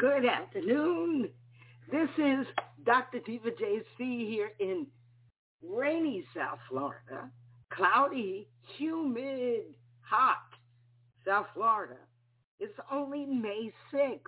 [0.00, 1.28] Good afternoon.
[1.92, 2.46] This is
[2.86, 3.18] Dr.
[3.18, 4.86] Diva JC here in
[5.62, 7.30] rainy South Florida,
[7.70, 8.48] cloudy,
[8.78, 9.64] humid,
[10.00, 10.38] hot
[11.26, 11.98] South Florida.
[12.60, 14.20] It's only May 6th,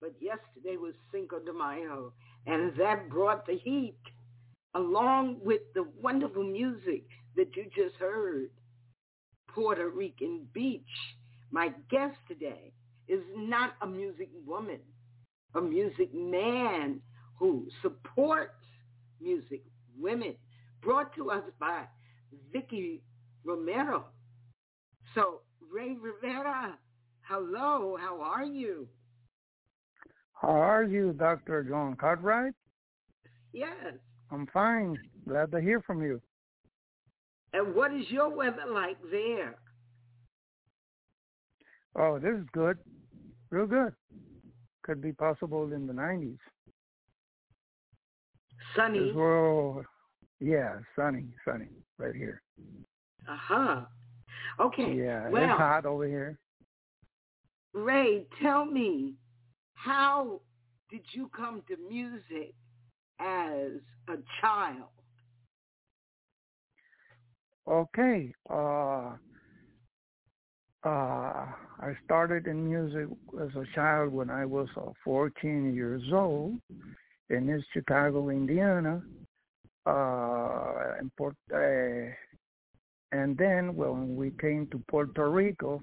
[0.00, 2.14] but yesterday was Cinco de Mayo,
[2.46, 4.00] and that brought the heat
[4.74, 7.04] along with the wonderful music
[7.36, 8.48] that you just heard.
[9.48, 10.80] Puerto Rican Beach.
[11.50, 12.72] My guest today
[13.08, 14.78] is not a music woman,
[15.54, 17.00] a music man
[17.38, 18.52] who supports
[19.20, 19.62] music
[19.98, 20.34] women,
[20.82, 21.84] brought to us by
[22.52, 23.02] Vicky
[23.44, 24.04] Romero.
[25.14, 25.40] So,
[25.72, 26.76] Ray Rivera,
[27.22, 28.88] hello, how are you?
[30.34, 31.62] How are you, Dr.
[31.62, 32.52] John Cartwright?
[33.52, 33.94] Yes.
[34.30, 34.96] I'm fine.
[35.28, 36.20] Glad to hear from you.
[37.52, 39.56] And what is your weather like there?
[41.94, 42.78] Oh, this is good.
[43.50, 43.92] Real good.
[44.82, 46.38] Could be possible in the 90s.
[48.76, 49.12] Sunny.
[49.12, 49.84] Well,
[50.40, 51.68] yeah, sunny, sunny,
[51.98, 52.42] right here.
[53.28, 53.80] Uh huh.
[54.60, 54.92] Okay.
[54.92, 56.38] Yeah, well, it's hot over here.
[57.74, 59.14] Ray, tell me,
[59.74, 60.40] how
[60.90, 62.54] did you come to music
[63.20, 63.70] as
[64.08, 64.88] a child?
[67.68, 68.32] Okay.
[68.50, 69.12] Uh,
[70.84, 71.46] uh,
[71.80, 73.06] I started in music
[73.40, 76.54] as a child when I was uh, 14 years old
[77.30, 79.02] in East Chicago, Indiana.
[79.84, 82.14] Uh, in Port, uh,
[83.10, 85.82] and then when we came to Puerto Rico,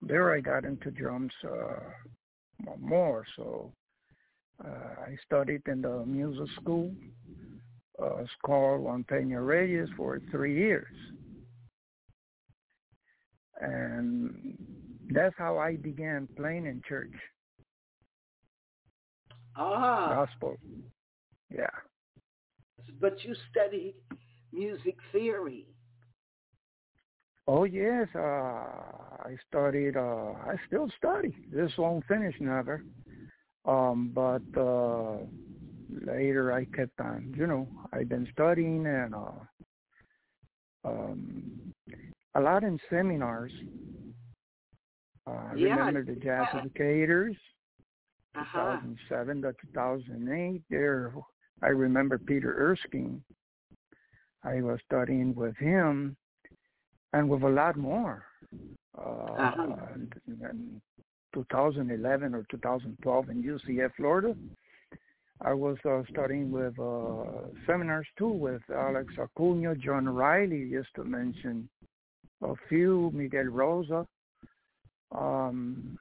[0.00, 3.22] there I got into drums uh, more.
[3.36, 3.70] So
[4.64, 6.90] uh, I studied in the music school.
[8.02, 10.88] Uh, it's called Juan Peña Reyes for three years
[13.60, 14.56] and
[15.10, 17.12] that's how I began playing in church.
[19.56, 20.26] Ah.
[20.26, 20.56] Gospel.
[21.54, 21.66] Yeah.
[23.00, 23.94] But you studied
[24.52, 25.66] music theory.
[27.48, 29.96] Oh yes, uh, I studied.
[29.96, 31.34] Uh, I still study.
[31.52, 32.82] This won't finish never.
[33.64, 35.18] Um, but uh,
[36.04, 37.32] later I kept on.
[37.36, 39.30] You know, I've been studying and uh,
[40.84, 41.72] um,
[42.36, 43.52] a lot in seminars.
[45.26, 47.36] Uh, I yeah, remember the Jazz Educators,
[48.34, 48.78] uh-huh.
[49.08, 50.62] 2007 to 2008.
[50.70, 51.14] There,
[51.62, 53.22] I remember Peter Erskine.
[54.44, 56.16] I was studying with him,
[57.12, 58.24] and with a lot more.
[58.96, 59.76] Uh, uh-huh.
[60.26, 60.80] in
[61.34, 64.34] 2011 or 2012 in UCF, Florida.
[65.42, 71.04] I was uh, studying with uh, seminars too with Alex Acuña, John Riley, just to
[71.04, 71.68] mention
[72.42, 74.06] a few, Miguel Rosa,
[75.12, 75.98] um,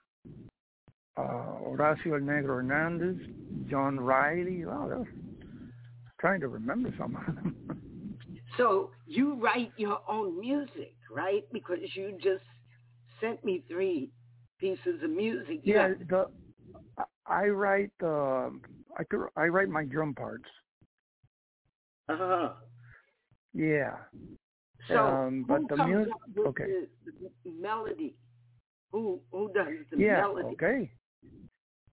[1.17, 3.17] uh, Horacio El Negro Hernandez,
[3.69, 4.65] John Riley.
[4.65, 5.07] Wow, oh,
[6.19, 8.17] trying to remember some of them.
[8.57, 11.43] so you write your own music, right?
[11.51, 12.43] Because you just
[13.21, 14.11] sent me three
[14.59, 15.61] pieces of music.
[15.63, 16.27] You yeah, the
[17.27, 18.49] I write uh,
[18.97, 20.49] I could, I write my drum parts.
[22.07, 22.49] Uh-huh.
[23.53, 23.95] Yeah.
[24.87, 26.65] So um, but the music, okay.
[27.05, 28.15] the, melody?
[28.91, 30.49] Who who does the yeah, melody?
[30.53, 30.91] okay.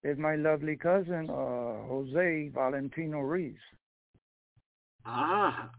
[0.04, 3.56] It's my lovely cousin, uh, Jose Valentino Ruiz.
[5.06, 5.70] Ah.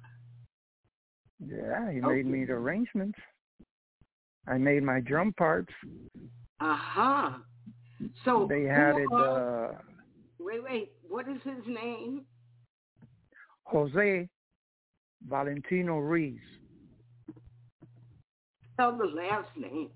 [1.39, 2.07] Yeah, he Okay.
[2.07, 3.19] made me the arrangements.
[4.47, 5.73] I made my drum parts.
[6.59, 7.31] Uh-huh.
[8.25, 9.73] So they had it uh
[10.39, 10.91] wait, wait.
[11.07, 12.25] What is his name?
[13.65, 14.29] Jose
[15.27, 16.39] Valentino Ruiz.
[18.73, 19.89] Spell the last name.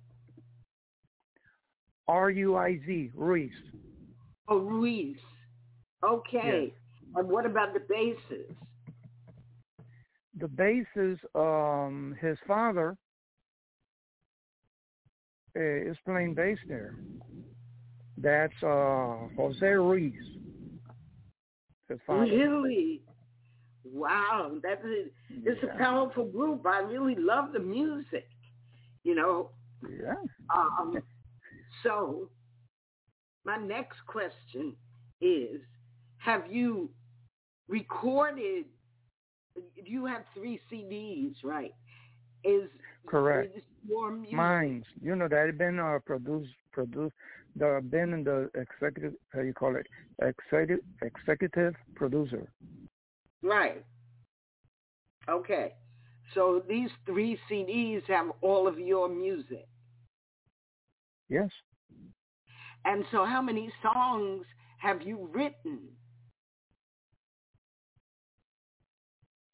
[2.07, 3.51] R U I Z Ruiz.
[4.47, 5.17] Oh, Ruiz.
[6.03, 6.73] Okay.
[7.15, 8.51] And what about the basses?
[10.39, 12.95] The bases, um, his father
[15.57, 16.95] uh, is playing bass there.
[18.17, 20.13] That's uh, Jose Ruiz.
[21.89, 22.21] His father.
[22.21, 23.01] Really?
[23.83, 25.73] Wow, that is it's Yeah.
[25.73, 26.65] a powerful group.
[26.65, 28.27] I really love the music.
[29.07, 29.49] You know.
[29.89, 30.15] Yeah.
[30.53, 31.01] Um,
[31.81, 32.29] so
[33.45, 34.75] my next question
[35.21, 35.61] is:
[36.17, 36.89] Have you
[37.69, 38.65] recorded?
[39.55, 41.73] Do you have three CDs, right?
[42.43, 42.69] Is
[43.07, 43.55] Correct.
[43.55, 44.35] is your music?
[44.35, 44.83] Mines.
[45.01, 47.15] You know that have been uh, produced, produced.
[47.55, 49.13] The been in the executive.
[49.33, 49.87] How you call it?
[50.21, 52.51] Executive executive producer.
[53.41, 53.85] Right.
[55.29, 55.75] Okay.
[56.33, 59.67] So these three CDs have all of your music.
[61.29, 61.49] Yes.
[62.85, 64.45] And so how many songs
[64.79, 65.79] have you written?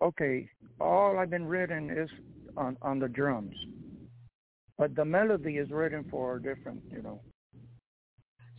[0.01, 0.49] Okay,
[0.81, 2.09] all I've been written is
[2.57, 3.55] on on the drums,
[4.77, 7.21] but the melody is written for different, you know.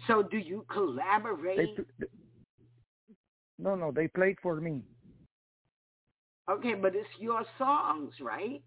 [0.07, 1.77] So do you collaborate?
[1.77, 2.07] They,
[3.59, 4.83] no, no, they played for me.
[6.51, 8.63] Okay, but it's your songs, right?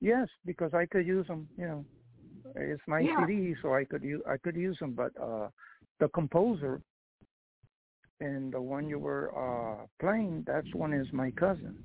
[0.00, 1.48] Yes, because I could use them.
[1.56, 1.86] You know,
[2.56, 3.16] it's my Yeah.
[3.16, 4.92] CD, so I could use I could use them.
[4.92, 5.48] But uh,
[6.00, 6.80] the composer
[8.20, 11.76] and the one you were uh, playing, that's one is my cousin.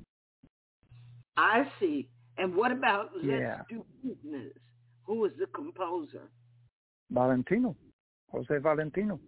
[1.38, 2.10] I see.
[2.38, 3.46] And what about Let's.
[3.70, 4.54] Do Business?
[5.06, 6.30] Who is the composer?
[7.12, 7.76] Valentino,
[8.32, 9.20] Jose Valentino.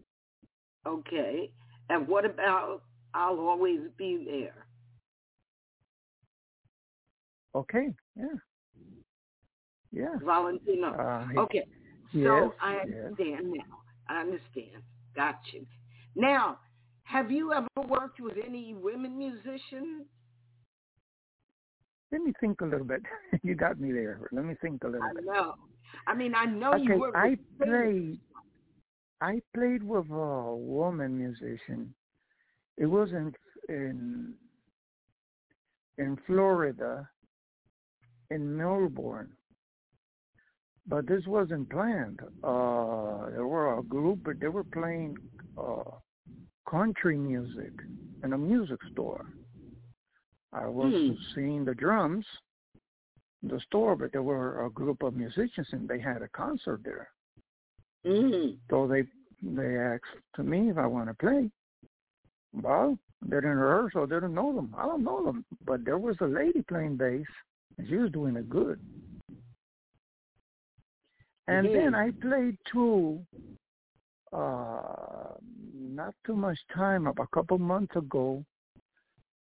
[0.86, 1.52] Okay.
[1.90, 4.66] And what about I'll Always Be There?
[7.56, 8.26] Okay, yeah,
[9.92, 10.16] yeah.
[10.24, 10.96] Valentino.
[10.96, 11.66] Uh, Okay.
[12.14, 12.96] So Yes, I yes.
[13.08, 13.80] understand now.
[14.10, 14.84] I understand.
[15.16, 15.66] Got you.
[16.16, 16.60] Now,
[17.04, 20.06] have you ever worked with any women musicians?
[22.12, 23.02] Let me think a little bit.
[23.44, 24.20] you got me there.
[24.32, 25.24] Let me think a little I bit.
[25.30, 25.56] I know.
[26.08, 28.20] I mean, I know you Okay, work I played.
[29.22, 31.94] I played with a woman musician.
[32.78, 33.34] It was in
[33.70, 34.34] in
[35.98, 37.08] in Florida,
[38.32, 39.32] in Melbourne.
[40.86, 42.20] But this wasn't planned.
[42.44, 45.18] Uh, there were a group, but they were playing
[45.58, 45.84] uh,
[46.70, 47.72] country music
[48.24, 49.26] in a music store.
[50.52, 51.14] I was Hmm.
[51.34, 52.26] seeing the drums
[53.44, 56.82] in the store, but there were a group of musicians and they had a concert
[56.84, 57.10] there.
[58.06, 58.58] Mm.
[58.70, 59.04] So they
[59.42, 61.50] they asked to me if I want to play.
[62.54, 64.76] Well, they didn't rehearse, so they didn't know them.
[64.78, 67.26] I don't know them, but there was a lady playing bass,
[67.78, 68.80] and she was doing it good.
[71.48, 71.74] And Yeah.
[71.74, 73.26] then I played two,
[74.32, 75.34] uh,
[75.74, 78.46] not too much time, about a couple months ago,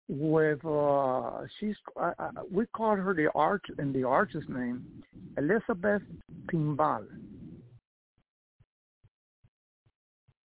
[0.07, 4.83] with uh, she's I, I, we called her the arch in the artist's name,
[5.37, 6.01] Elizabeth
[6.51, 7.05] Timbal.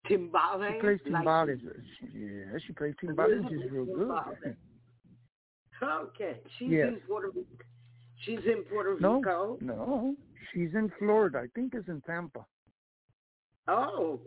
[0.09, 0.73] Timbale.
[0.75, 1.61] She plays like- timbales.
[2.15, 3.49] yeah, she plays timbales.
[3.49, 4.57] She's real good.
[5.83, 6.41] Okay.
[6.59, 6.89] She's Yes.
[6.89, 7.65] in Puerto Rico.
[8.19, 9.59] She's in Puerto No, Rico.
[9.61, 10.17] no, no,
[10.53, 11.39] she's in Florida.
[11.41, 12.47] I think it's in Tampa.
[13.69, 14.21] Oh,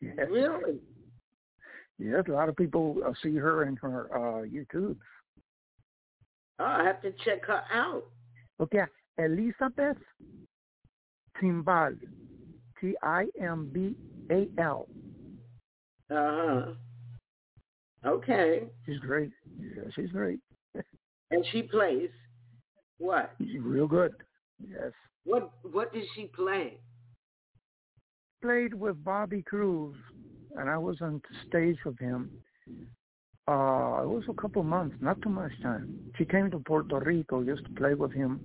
[0.00, 0.80] Yes, really?
[1.98, 2.24] yes.
[2.28, 4.96] A lot of people uh, see her in her uh, YouTube.
[6.60, 8.04] Oh, I have to check her out.
[8.60, 8.84] Okay,
[9.18, 9.98] Elizabeth
[11.40, 11.96] Timbal,
[12.80, 12.94] T
[14.30, 14.88] I M B A L.
[16.10, 16.72] Uh-huh.
[18.06, 18.62] Okay.
[18.86, 19.30] She's great.
[19.60, 20.40] Yeah, she's great.
[21.30, 22.08] And she plays
[22.96, 23.34] what?
[23.38, 24.14] She's real good.
[24.66, 24.92] Yes.
[25.24, 26.78] What what does she play?
[28.40, 29.94] Played with Bobby Cruz,
[30.56, 32.30] and I was on stage with him.
[33.46, 35.98] Uh, it was a couple months, not too much time.
[36.16, 38.40] She came to Puerto Rico just to play with him,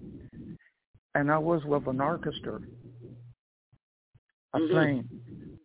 [1.16, 2.60] and I was with an orchestra,
[4.54, 4.70] a Mhm.
[4.70, 5.10] playing.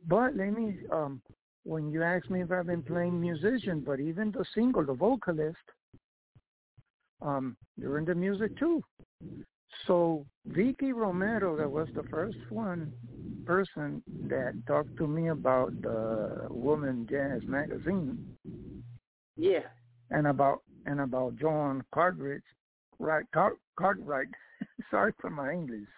[0.09, 1.21] But let me, um,
[1.65, 5.57] when you ask me if I've been playing musician, but even the single, the vocalist,
[7.21, 8.83] um, they're into music too.
[9.87, 12.93] So Vicky Romero, that was the first one
[13.45, 18.19] person that talked to me about the Woman Jazz magazine
[19.37, 19.67] Yeah.
[20.11, 22.41] and about and about John Cartwright,
[22.99, 23.25] right?
[23.33, 24.29] Car, Cartwright.
[24.91, 25.89] Sorry for my English.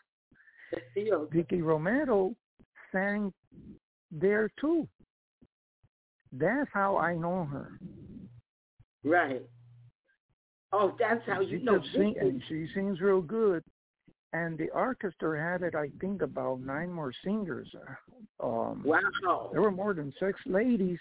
[1.33, 2.35] Vicky Romero
[2.91, 3.33] sang
[4.11, 4.87] there too.
[6.33, 7.79] That's how I know her.
[9.05, 9.43] right.
[10.73, 11.83] Oh, that's how you she know.
[11.93, 13.65] sing, and she sings real good.
[14.33, 17.69] And the orchestra had it, I think, about nine more singers.
[18.39, 19.51] Um, Wow.
[19.53, 21.01] There were more than six ladies,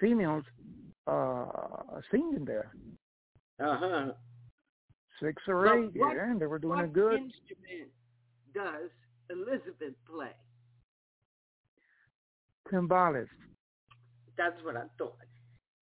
[0.00, 0.42] females,
[1.06, 2.74] uh, singing there.
[3.60, 4.10] Uh-huh.
[5.22, 7.20] Six or eight, what- yeah, and they were doing what it good.
[7.20, 7.92] instrument
[8.52, 8.90] does
[9.30, 10.32] Elizabeth play?
[12.70, 13.28] Timbales.
[14.36, 15.16] That's what I thought.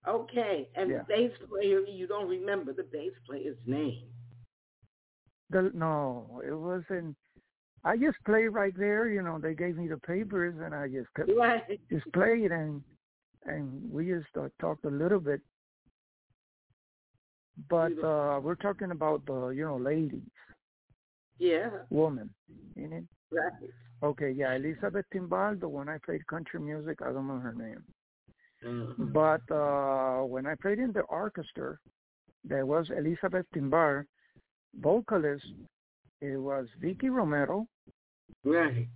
[0.06, 0.98] Okay, and Yeah.
[0.98, 4.08] the bass player, you don't remember the bass player's name.
[5.50, 7.16] The, no, it wasn't.
[7.84, 9.08] I just played right there.
[9.08, 11.80] You know, they gave me the papers, and I just kept, Right.
[11.90, 12.82] just played, and
[13.44, 15.40] and we just uh, talked a little bit.
[17.68, 20.22] But uh we're talking about the you know ladies,
[21.38, 22.34] Yeah, woman,
[22.76, 23.06] know.
[23.30, 23.52] right.
[24.04, 26.98] Okay, yeah, Elizabeth Timbal, When I played country music.
[27.00, 27.82] I don't know her name.
[28.62, 29.12] Mhm.
[29.12, 31.78] But uh when I played in the orchestra,
[32.44, 34.04] there was Elizabeth Timbal,
[34.80, 35.46] vocalist.
[36.20, 37.66] It was Vicky Romero,
[38.44, 38.88] Right.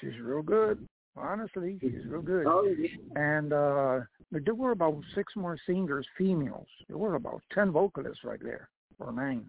[0.00, 0.86] She's real good.
[1.16, 2.46] Honestly, she's real good.
[2.46, 2.88] Oh, yeah.
[3.14, 4.00] And uh
[4.32, 6.68] there were about six more singers, females.
[6.88, 9.48] There were about ten vocalists right there, or nine.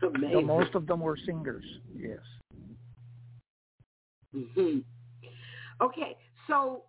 [0.00, 0.10] So
[0.40, 1.64] most of them were singers.
[1.94, 2.24] Yes.
[4.32, 4.78] Hmm
[5.80, 6.16] Okay,
[6.46, 6.84] so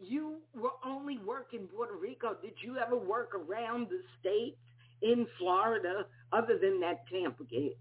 [0.00, 2.36] you were only working Puerto Rico.
[2.42, 4.58] Did you ever work around the states
[5.00, 7.72] in Florida other than that Tampa gig?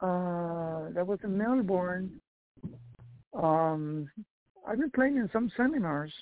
[0.00, 2.20] Uh, that was in Melbourne.
[3.34, 4.10] Um,
[4.66, 6.12] I've been playing in some seminars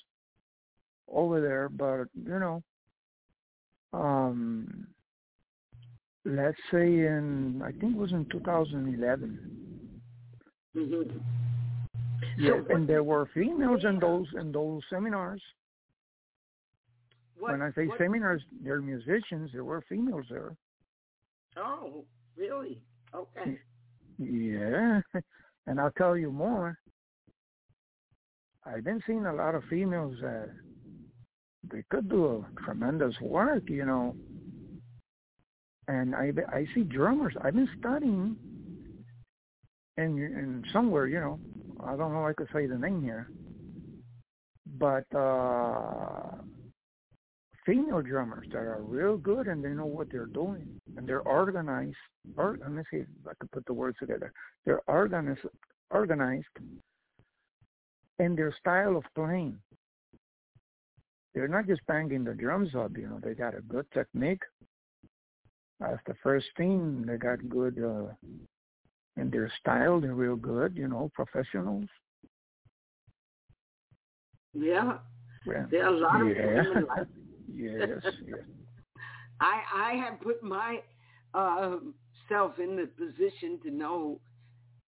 [1.07, 2.63] over there, but you know,
[3.93, 4.87] um,
[6.25, 9.68] let's say in I think it was in 2011.
[10.73, 11.01] Hmm
[12.37, 15.41] Yes, and there were females in those in those seminars.
[17.37, 19.51] what, when I say what- seminars, they're musicians.
[19.51, 20.55] There were females there.
[21.57, 22.05] Oh,
[22.37, 22.81] really?
[23.13, 23.57] Okay.
[24.17, 25.01] Yeah,
[25.67, 26.77] and I'll tell you more.
[28.65, 30.49] I've been seeing a lot of females that
[31.71, 34.15] they could do a tremendous work, you know.
[35.87, 37.33] And I I see drummers.
[37.41, 38.37] I've been studying,
[40.03, 41.39] and somewhere, you know,
[41.83, 42.25] I don't know.
[42.25, 43.29] if I could say the name here,
[44.77, 46.35] but uh
[47.65, 51.95] female drummers that are real good and they know what they're doing and they're organized.
[52.35, 54.33] Or, let me see if I can put the words together.
[54.65, 55.41] They're organized,
[55.91, 56.47] organized
[58.17, 59.57] their style of playing.
[61.33, 63.19] They're not just banging the drums up, you know.
[63.23, 64.41] They got a good technique.
[65.79, 68.13] That's the first thing, they got good uh,
[69.19, 69.99] in their style.
[69.99, 71.85] They're real good, you know, professionals.
[74.53, 74.97] Yeah.
[75.45, 75.65] Yeah.
[75.69, 76.45] There are a lot of Yeah.
[76.63, 77.07] women like
[77.53, 78.39] yes, yes.
[79.39, 80.81] I I have put my
[81.33, 81.77] uh,
[82.27, 84.19] self in the position to know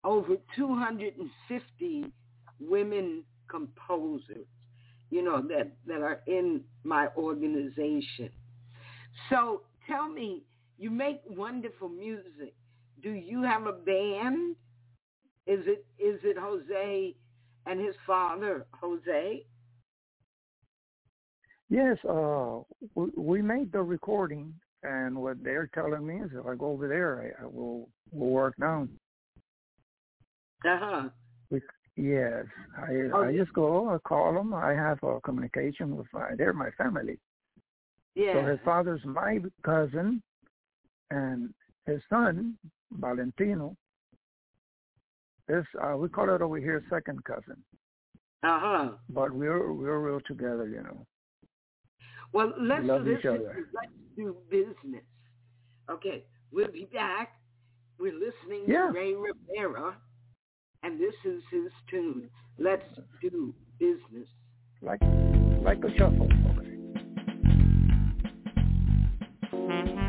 [0.04, 2.06] over 250
[2.60, 4.48] women composers,
[5.10, 8.30] you know, that, that are in my organization.
[9.30, 10.44] So tell me,
[10.78, 12.54] you make wonderful music.
[13.06, 14.56] Do you have a band?
[15.46, 17.16] Is it is it Jose
[17.68, 19.46] and his father, Jose?
[21.70, 22.62] Yes, uh,
[22.96, 26.88] we, we made the recording, and what they're telling me is if I go over
[26.88, 28.90] there, I, I will will work down.
[30.66, 31.10] Uh-huh.
[31.98, 34.54] Yes, I Oh, I just go, I call them.
[34.54, 37.20] I have a communication with uh, they're my family.
[38.16, 38.34] Yeah.
[38.34, 40.24] So his father's my cousin,
[41.12, 41.54] and
[41.86, 42.58] his son
[43.00, 43.76] Valentino
[45.48, 47.58] is uh, we call it over here second cousin,
[48.44, 48.92] uh-huh.
[49.10, 51.06] but we're we're real together, you know.
[52.34, 53.30] Well, let's love each listen.
[53.36, 53.68] other.
[53.74, 55.04] Let's do business.
[55.90, 57.34] Okay, we'll be back.
[58.00, 58.88] We're listening Yeah.
[58.88, 59.96] to Ray Rivera,
[60.84, 62.30] and this is his tune.
[62.58, 62.84] Let's
[63.22, 64.28] do business.
[64.82, 65.02] like
[65.64, 66.28] like a shuffle.
[66.32, 66.72] Okay.
[69.54, 70.05] like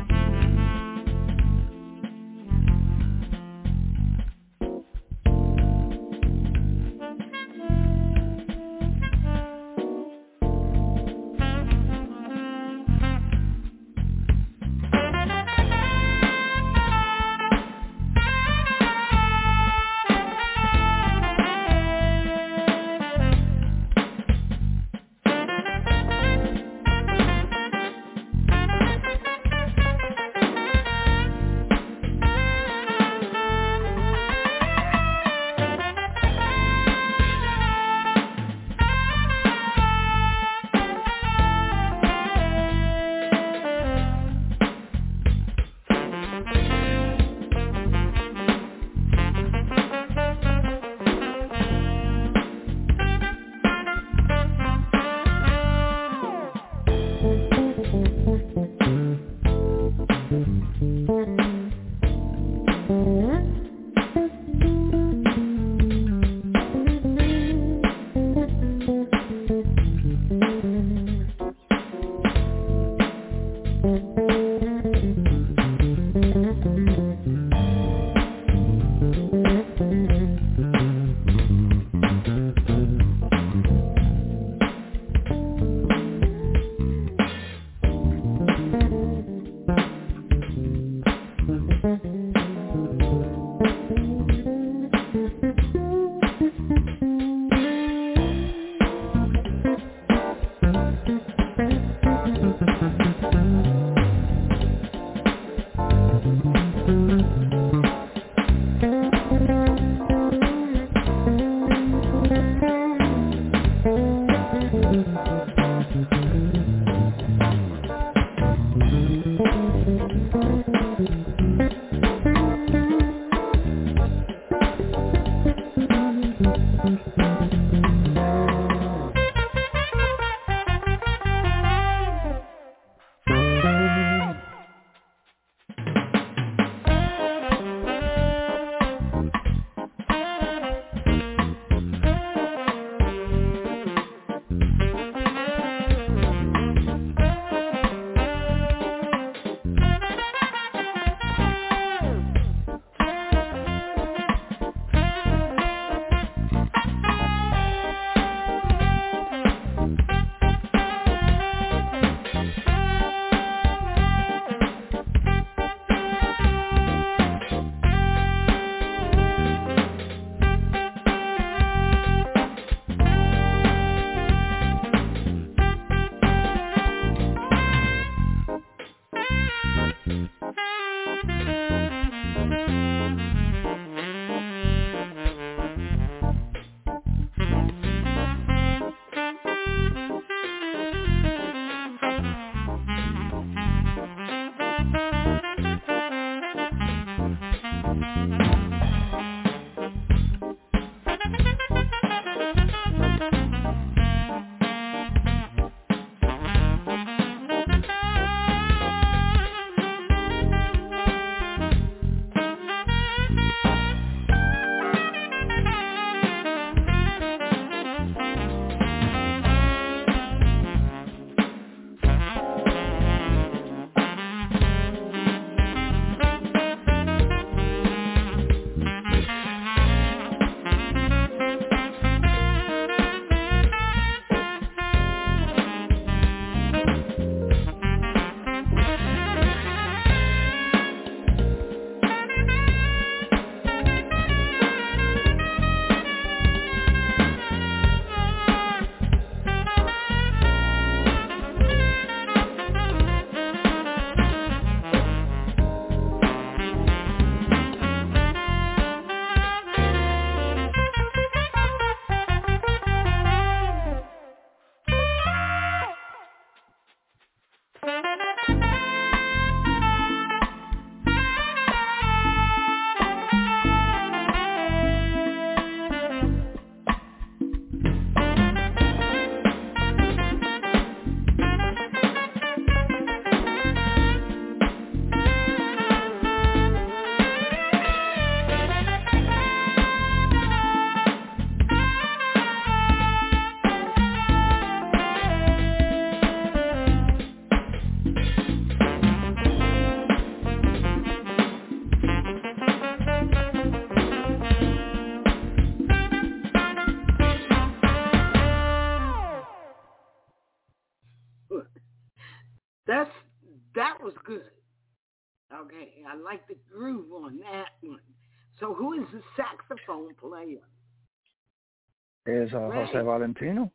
[322.27, 322.85] Is uh, Ray.
[322.85, 323.71] Jose Valentino.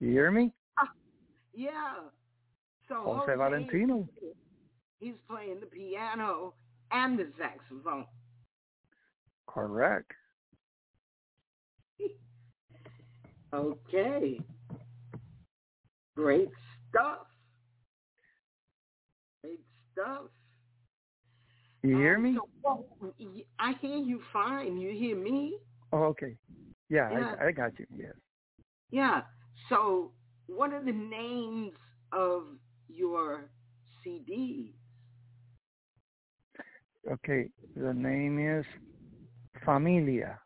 [0.00, 0.52] You hear me?
[1.54, 1.94] Yeah.
[2.88, 4.08] So Jose Valentino.
[5.00, 6.54] He's playing the piano
[6.90, 8.06] and the saxophone.
[9.46, 10.10] Correct.
[13.54, 14.38] Okay.
[16.14, 16.50] Great
[16.90, 17.26] stuff.
[19.42, 19.60] Great
[19.92, 20.24] stuff.
[21.82, 22.38] You hear Um, me?
[22.62, 22.84] so
[23.18, 24.76] y- I hear you fine.
[24.78, 25.56] You hear me?
[25.94, 26.36] Oh, okay.
[26.88, 27.34] Yeah, Yeah.
[27.40, 27.86] I, I got you.
[27.96, 28.14] Yes.
[28.90, 29.22] Yeah.
[29.68, 30.12] So
[30.46, 31.74] what are the names
[32.12, 32.44] of
[32.88, 33.50] your
[34.04, 34.72] CDs?
[37.10, 37.48] Okay.
[37.76, 38.64] The name is
[39.64, 40.38] Familia.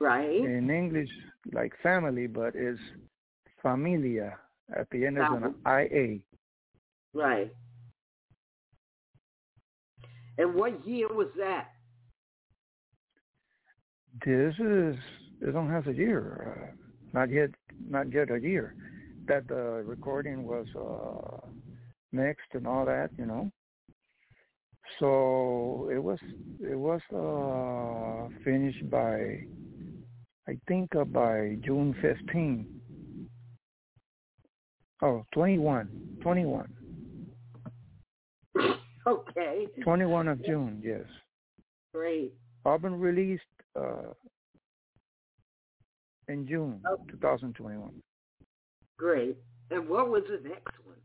[0.00, 0.44] Right?
[0.44, 1.10] In English,
[1.52, 2.80] like family, but it's
[3.62, 4.38] Familia.
[4.76, 6.18] At the end is an IA.
[7.12, 7.52] Right.
[10.38, 11.68] And what year was that?
[14.24, 14.96] This is
[15.40, 16.72] it don't have a year.
[16.74, 16.76] Uh,
[17.12, 17.50] not yet.
[17.88, 18.74] Not yet a year.
[19.26, 21.46] That the recording was uh,
[22.12, 23.50] mixed and all that, you know.
[24.98, 26.18] So it was
[26.60, 29.44] it was uh, finished by
[30.48, 32.66] I think uh, by June 15.
[35.02, 35.88] Oh, 21.
[36.22, 36.68] 21.
[39.06, 39.66] Okay.
[39.84, 41.04] 21 of June, yes.
[41.94, 42.34] Great.
[42.66, 43.42] Album released
[43.76, 44.12] uh,
[46.28, 46.96] in June Oh.
[47.10, 47.90] 2021.
[48.98, 49.36] Great.
[49.70, 50.96] And what was the next one?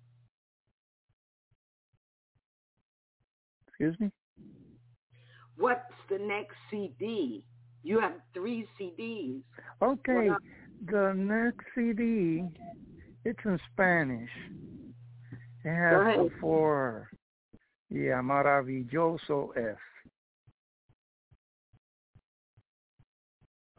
[3.67, 4.11] Excuse me?
[5.57, 7.43] What's the next CD?
[7.83, 9.41] You have three CDs.
[9.81, 10.37] Okay, Well,
[10.87, 12.43] the next CD,
[13.25, 14.29] it's in Spanish.
[15.65, 17.09] It has four.
[17.89, 19.77] Yeah, maravilloso es.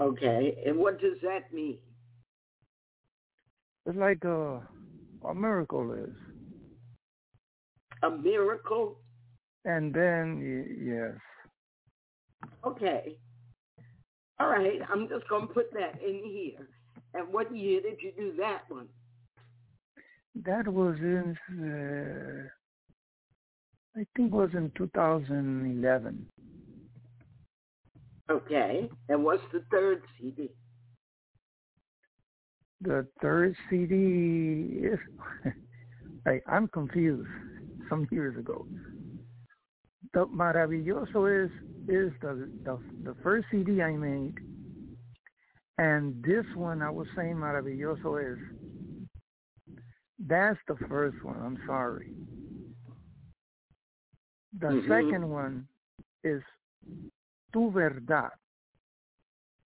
[0.00, 0.56] Okay.
[0.66, 1.78] And what does that mean?
[3.86, 4.60] It's like a,
[5.28, 6.14] a miracle is.
[8.02, 8.98] A miracle?
[9.64, 11.18] And then, yes.
[12.66, 13.18] Okay.
[14.40, 14.80] All right.
[14.90, 16.68] I'm just going to put that in here.
[17.14, 18.88] And what year did you do that one?
[20.44, 22.48] That was in, uh,
[23.96, 26.26] I think it was in 2011.
[28.30, 28.88] Okay.
[29.08, 30.50] And what's the third CD?
[32.80, 34.98] The third CD is,
[36.26, 37.28] I, I'm confused
[37.88, 38.66] some years ago.
[40.12, 41.50] The Maravilloso is
[41.88, 44.34] is the, the the first CD I made,
[45.78, 48.38] and this one I was saying Maravilloso is.
[50.18, 51.36] That's the first one.
[51.42, 52.12] I'm sorry.
[54.60, 54.88] The Mhm.
[54.88, 55.66] second one
[56.22, 56.42] is
[57.54, 58.30] Tu Verdad.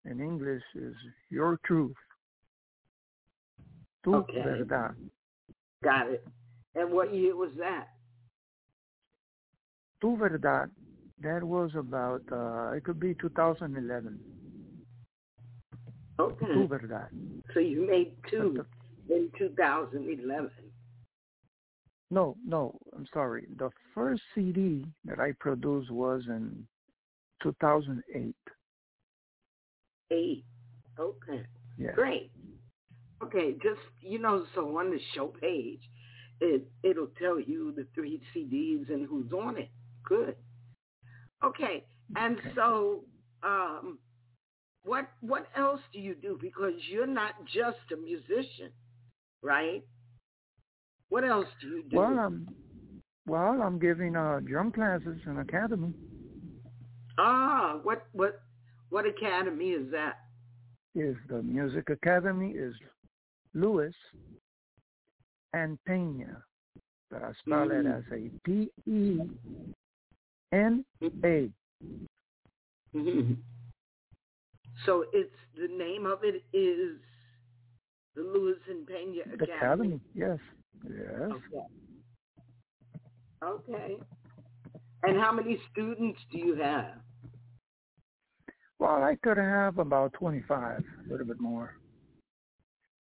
[0.07, 0.97] In English is
[1.31, 1.95] Your Truth.
[4.03, 4.43] Tu Okay.
[4.43, 4.97] Verdad.
[5.85, 6.27] Got it.
[6.75, 7.87] And what year was that?
[10.01, 10.69] Tu Verdad,
[11.23, 14.19] that was about, uh, it could be 2011.
[16.19, 16.47] Okay.
[16.47, 17.09] Tu Verdad.
[17.55, 18.67] So you made two
[19.09, 20.51] in 2011.
[22.11, 23.47] no, no, I'm sorry.
[23.57, 26.67] The first CD that I produced was in
[27.43, 28.35] 2008.
[30.13, 30.45] Eight.
[30.99, 31.45] Okay.
[31.79, 31.93] Yeah.
[31.93, 32.31] Great.
[33.23, 35.81] Okay, just you know, so on the show page,
[36.41, 39.71] it it'll tell you the three CDs and who's on it.
[40.05, 40.37] Good.
[41.43, 42.53] Okay, and Okay.
[42.55, 43.05] so
[43.43, 43.99] um,
[44.85, 46.39] what what else do you do?
[46.41, 48.71] Because you're not just a musician,
[49.43, 49.83] right?
[51.09, 51.97] What else do you do?
[51.97, 52.49] Well, I'm,
[53.27, 55.95] well, I'm giving uh, drum classes in academy.
[57.19, 58.41] Ah, what what
[58.91, 60.21] what academy is that?
[60.95, 62.75] Is the Music Academy is
[63.55, 63.95] Luiz
[65.53, 66.43] and Pena.
[67.11, 67.99] But I spell it Mm.
[67.99, 69.21] as a P E
[70.53, 70.85] N
[71.25, 71.53] A.
[72.95, 73.37] Mhm.
[74.85, 76.99] So it's the name of it is
[78.15, 79.53] the Luiz and Pena Academy.
[79.53, 80.39] Academy, yes.
[80.85, 81.31] Yes.
[81.31, 81.67] Okay.
[83.43, 84.01] Okay.
[85.03, 87.01] And how many students do you have?
[88.79, 91.77] Well, I could have about 25, a little bit more.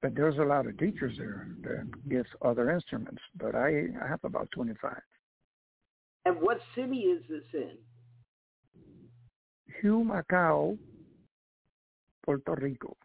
[0.03, 4.21] But there's a lot of teachers there that gives other instruments, but I, I have
[4.25, 4.97] about 25.
[6.25, 7.73] And what city is this in?
[9.83, 10.79] Humacao,
[12.25, 12.97] Puerto Rico.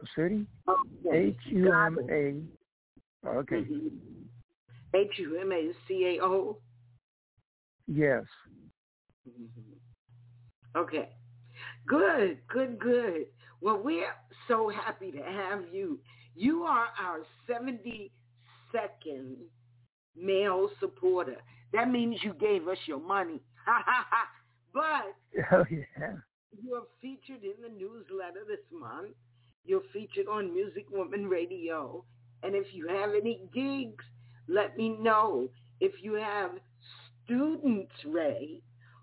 [0.00, 0.46] The city?
[0.68, 1.36] Okay.
[1.46, 2.42] H-U-M-A.
[3.28, 3.56] Okay.
[3.56, 3.90] Mhm.
[4.94, 6.58] H-U-M-A-C-A-O?
[7.86, 8.24] Yes.
[9.28, 10.78] Mm-hmm.
[10.78, 11.08] Okay.
[11.86, 13.26] Good, good, good.
[13.60, 14.14] Well, we're
[14.48, 15.98] so happy to have you.
[16.34, 18.10] You are our 72nd
[20.16, 21.36] male supporter.
[21.72, 23.40] That means you gave us your money.
[24.74, 24.82] but
[25.52, 26.14] oh, yeah.
[26.62, 29.14] you're featured in the newsletter this month.
[29.64, 32.04] You're featured on Music Woman Radio.
[32.42, 34.04] And if you have any gigs,
[34.48, 35.48] let me know.
[35.80, 36.50] If you have
[37.24, 38.60] students, Ray,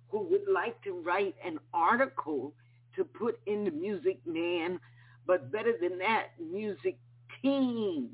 [0.09, 2.53] who would like to write an article
[2.95, 4.80] to put in the Music Man,
[5.25, 6.97] but better than that, Music
[7.41, 8.10] Teen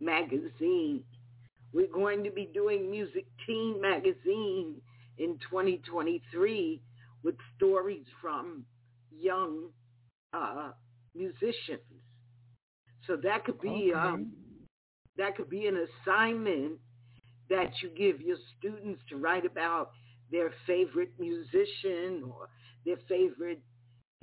[0.00, 1.02] magazine.
[1.72, 4.76] We're going to be doing Music Teen magazine
[5.18, 6.80] in 2023
[7.22, 8.64] with stories from
[9.10, 9.68] young
[10.32, 10.70] uh,
[11.14, 11.80] musicians.
[13.06, 13.98] So that could be okay.
[13.98, 14.32] um,
[15.16, 16.78] that could be an assignment
[17.48, 19.90] that you give your students to write about
[20.30, 22.48] their favorite musician or
[22.84, 23.62] their favorite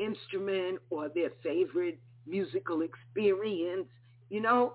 [0.04, 3.88] instrument or their favorite musical experience,
[4.30, 4.74] you know.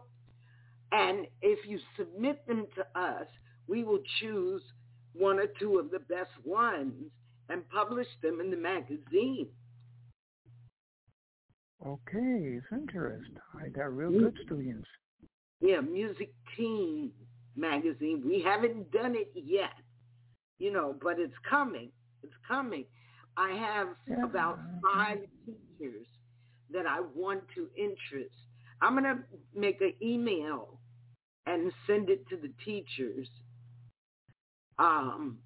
[0.93, 3.27] And if you submit them to us,
[3.67, 4.62] we will choose
[5.12, 7.11] one or two of the best ones
[7.49, 9.49] and publish them in the magazine.
[11.85, 13.37] Okay, it's interesting.
[13.62, 14.21] I got real mm.
[14.21, 14.89] good students.
[15.61, 17.11] Yeah, Music Teen
[17.55, 18.23] magazine.
[18.25, 19.75] We haven't done it yet,
[20.59, 21.91] you know, but it's coming.
[22.23, 22.85] It's coming.
[23.37, 23.88] I have
[24.25, 26.07] about five teachers
[26.72, 28.35] that I want to interest.
[28.81, 29.18] I'm going to
[29.55, 30.79] make an email
[31.46, 33.29] and send it to the teachers.
[34.79, 35.38] Um,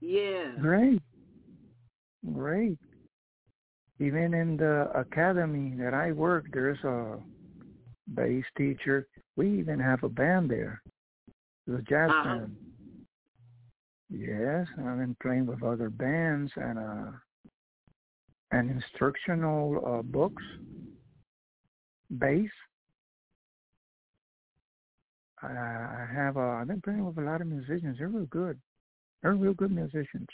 [0.00, 0.52] yeah.
[0.60, 1.00] Great.
[2.32, 2.78] Great.
[4.00, 7.18] Even in the academy that I work, there's a
[8.14, 9.06] bass teacher.
[9.36, 10.82] We even have a band there.
[11.66, 12.24] The jazz Uh-huh.
[12.24, 12.56] band.
[14.14, 17.12] Yes, I've been playing with other bands and uh
[18.50, 20.42] and instructional uh books.
[22.10, 22.50] Bass.
[25.42, 27.96] I I have uh, I've been playing with a lot of musicians.
[27.98, 28.60] They're real good.
[29.22, 30.28] They're real good musicians.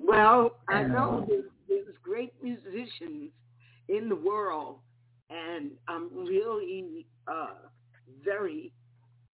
[0.00, 3.30] Well, I know Um, there's, there's great musicians
[3.88, 4.78] in the world,
[5.28, 7.56] and I'm really uh,
[8.24, 8.72] very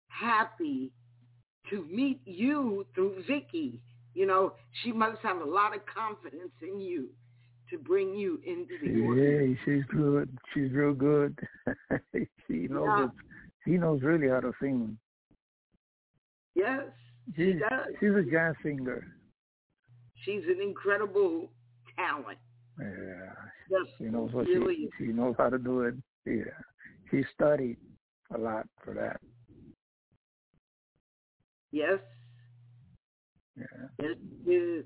[0.08, 0.90] happy
[1.70, 3.80] to meet you through Vicky.
[4.14, 7.08] You know, she must have a lot of confidence in you
[7.70, 9.50] to bring you into the organization.
[9.50, 10.38] Yeah, she's good.
[10.52, 11.38] She's real good.
[12.46, 13.06] she knows Yeah.
[13.64, 14.98] She knows really how to sing.
[16.54, 16.82] Yes,
[17.34, 17.94] she She's, does.
[17.98, 19.06] she's a jazz singer.
[20.24, 21.50] She's an incredible
[21.96, 22.38] talent.
[22.78, 23.32] Yeah,
[23.70, 25.94] Just she knows what really, she she knows how to do it.
[26.26, 26.44] Yeah,
[27.10, 27.78] she studied
[28.34, 29.20] a lot for that.
[31.74, 31.98] Yes,
[34.46, 34.80] Yeah.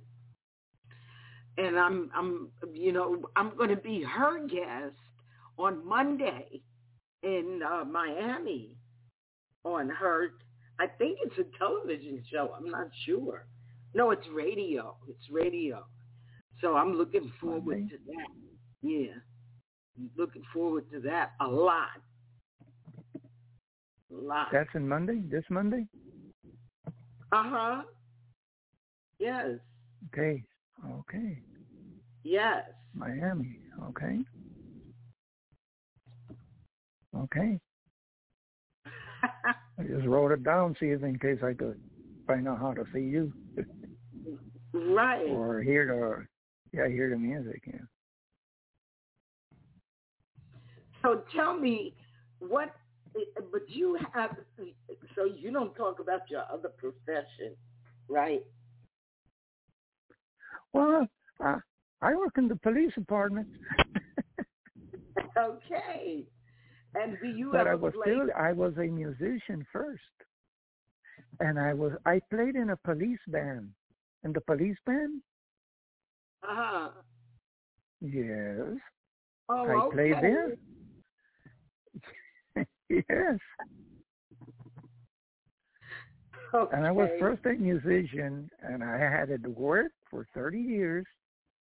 [1.56, 4.94] And I'm, I'm, you know, I'm going to be her guest
[5.58, 6.62] on Monday
[7.22, 8.76] in uh, Miami
[9.64, 10.28] on her.
[10.78, 12.54] I think it's a television show.
[12.56, 13.46] I'm not sure.
[13.94, 14.96] No, it's radio.
[15.08, 15.84] It's radio.
[16.60, 18.28] So I'm looking forward to that.
[18.82, 19.14] Yeah,
[20.16, 21.88] looking forward to that a lot.
[24.12, 24.48] A lot.
[24.52, 25.22] That's in Monday.
[25.28, 25.86] This Monday.
[27.32, 27.82] Uh huh.
[29.18, 29.58] Yes.
[30.12, 30.42] Okay.
[30.90, 31.38] Okay.
[32.22, 32.64] Yes.
[32.94, 33.58] Miami.
[33.88, 34.18] Okay.
[37.16, 37.60] Okay.
[39.78, 41.80] I just wrote it down, see if in case I could
[42.26, 43.32] find out how to see you
[44.72, 45.28] right.
[45.28, 47.62] or hear the yeah hear the music.
[47.66, 47.80] Yeah.
[51.02, 51.94] So tell me
[52.40, 52.74] what,
[53.52, 54.36] but you have,
[55.14, 57.56] so you don't talk about your other profession,
[58.08, 58.42] right?
[60.72, 61.06] Well,
[61.44, 61.58] uh,
[62.02, 63.48] I work in the police department,
[65.38, 66.24] Okay.
[66.94, 70.00] And do you but I was still I was a musician first,
[71.40, 73.70] and I was I played in a police band.
[74.24, 75.22] In the police band,
[76.42, 76.88] Uh-huh.
[78.00, 78.78] yes,
[79.48, 79.92] Oh, I okay.
[79.92, 80.56] played there.
[82.88, 83.38] Yes,
[86.54, 86.76] Okay.
[86.76, 91.06] and I was first a musician, and I had it work for thirty years.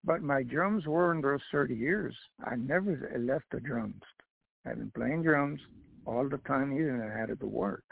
[0.07, 2.15] But my drums weren't those thirty years.
[2.45, 4.03] I never left the drums.
[4.67, 5.61] I've been playing drums
[6.07, 7.85] all the time, even I had it to work.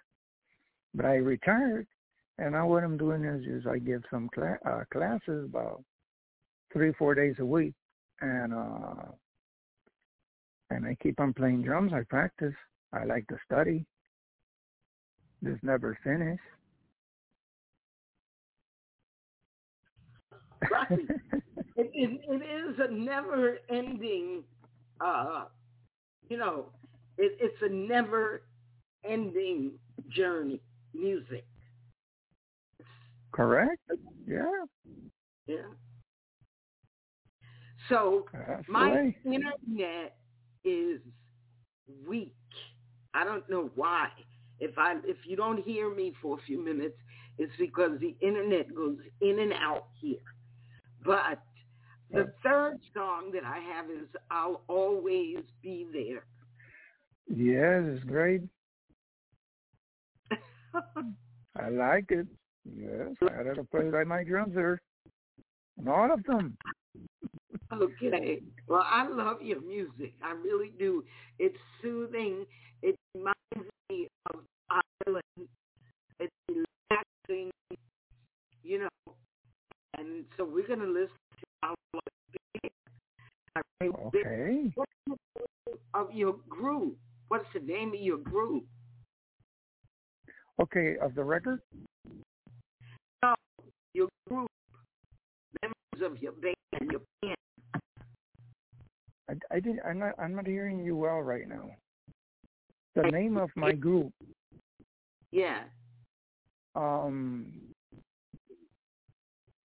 [0.94, 1.86] But I retired,
[2.38, 5.82] and now what I'm doing is, is I give some cla- uh, classes about
[6.72, 7.74] three, four days a week,
[8.20, 9.12] and uh,
[10.70, 11.92] and I keep on playing drums.
[11.94, 12.54] I practice.
[12.92, 13.86] I like to study.
[15.42, 16.42] It's never finished.
[20.70, 20.90] Right.
[21.76, 24.44] it, it, it is a never-ending,
[25.00, 25.46] uh,
[26.28, 26.66] you know,
[27.18, 29.72] it, it's a never-ending
[30.10, 30.60] journey.
[30.94, 31.44] Music.
[33.32, 33.80] Correct.
[34.26, 34.44] Yeah.
[35.46, 35.56] Yeah.
[37.88, 40.16] So That's my internet
[40.64, 41.00] is
[42.06, 42.34] weak.
[43.14, 44.08] I don't know why.
[44.60, 46.96] If I if you don't hear me for a few minutes,
[47.38, 50.18] it's because the internet goes in and out here.
[51.04, 51.42] But
[52.10, 56.24] the third song that I have is I'll always be there.
[57.28, 58.42] Yes, it's great.
[61.56, 62.26] I like it.
[62.64, 64.80] Yes, I had to play like my drums there.
[65.78, 66.56] And all of them.
[67.72, 68.42] Okay.
[68.68, 70.12] Well, I love your music.
[70.22, 71.04] I really do.
[71.38, 72.44] It's soothing.
[72.82, 74.40] It reminds me of
[75.06, 75.48] Ireland.
[76.20, 77.50] It's relaxing,
[78.62, 79.14] you know.
[79.98, 81.74] And so we're going to listen to our
[83.82, 84.72] Okay.
[85.94, 86.96] of your group.
[87.28, 88.64] What's the name of your group?
[90.60, 91.60] Okay, of the record?
[93.22, 93.34] No,
[93.94, 94.48] your group.
[95.62, 97.06] Members of your band, your band.
[99.30, 101.70] I, I did I'm not I'm not hearing you well right now.
[102.94, 104.12] The name of my group,
[105.30, 105.64] Yeah.
[106.74, 107.52] um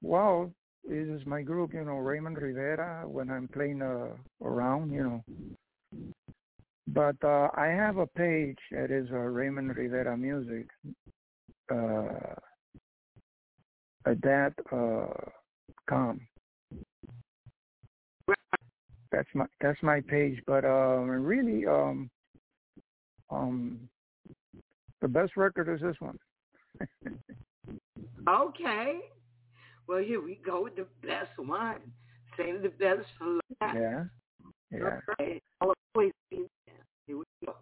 [0.01, 0.51] well,
[0.85, 4.09] it is my group, you know, Raymond Rivera when I'm playing uh,
[4.41, 5.23] around, you know.
[6.87, 10.67] But uh I have a page that is uh, Raymond Rivera Music.
[11.69, 12.35] Uh
[14.05, 15.11] at that uh
[15.89, 16.21] com.
[19.17, 20.39] That's my that's my page.
[20.45, 22.07] But um really um
[23.31, 23.89] um
[25.01, 26.19] the best record is this one.
[28.29, 28.99] Okay.
[29.87, 31.77] Well, here we go with the best one.
[32.35, 33.77] Save the best for last.
[33.77, 34.03] Yeah.
[34.69, 34.99] Yeah.
[35.17, 35.41] Okay.
[35.61, 36.75] I'll always be there.
[37.07, 37.55] Here we go.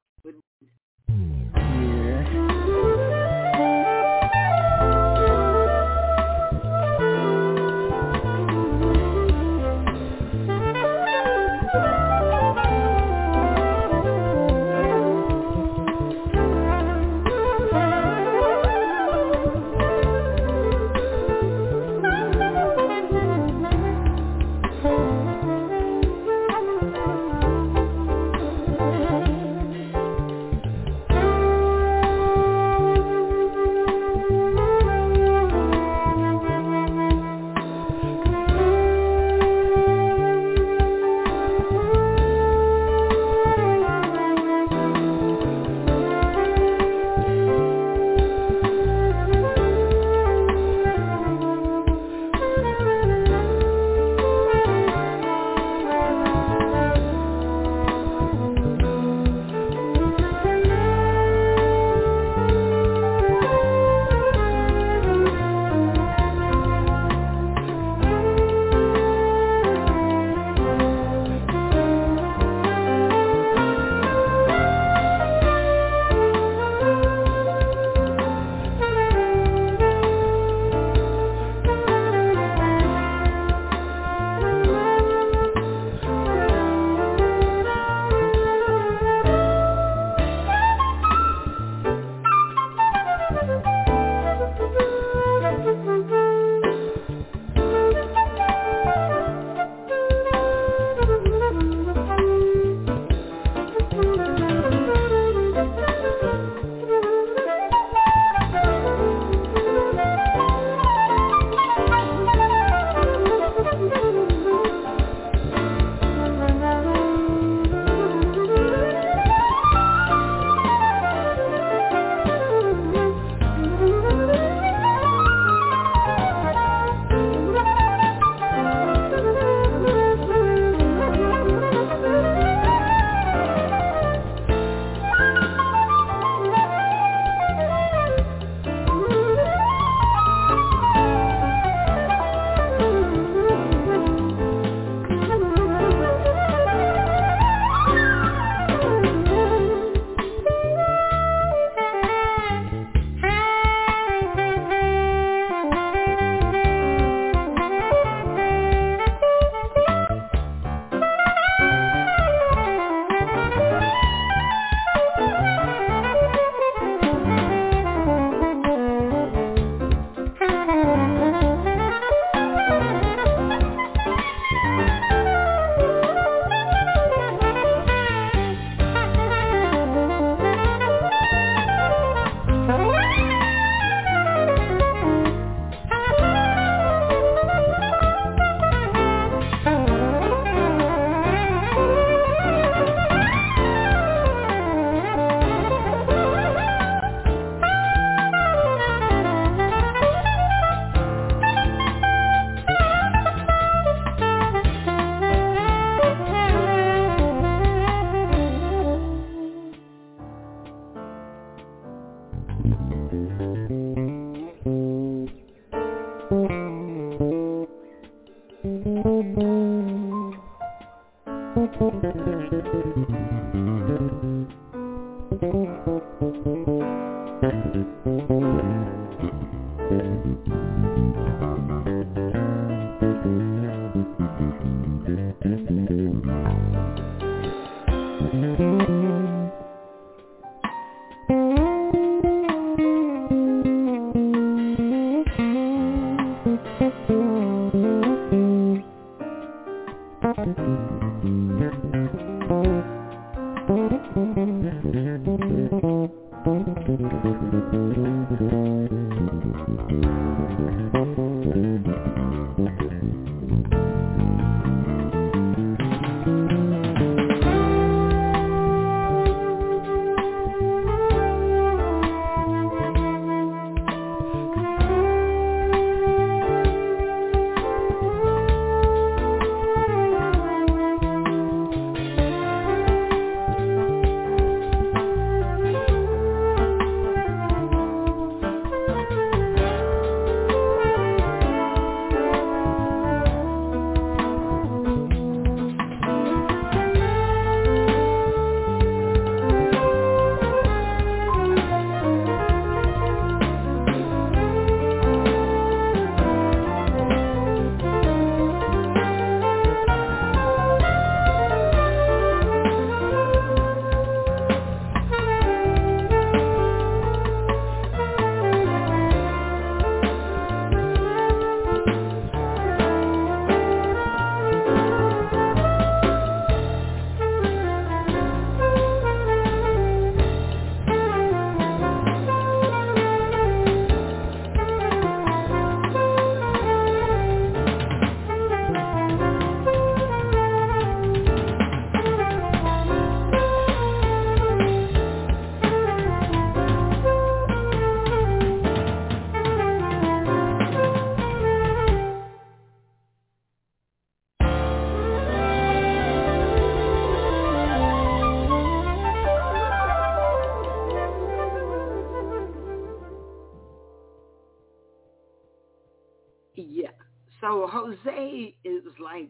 [367.45, 369.29] Jose is like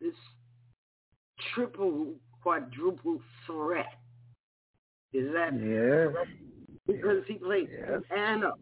[0.00, 0.14] this
[1.54, 3.86] triple, quadruple threat.
[5.12, 6.22] Is that yeah?
[6.86, 8.00] Because he plays yes.
[8.08, 8.54] piano,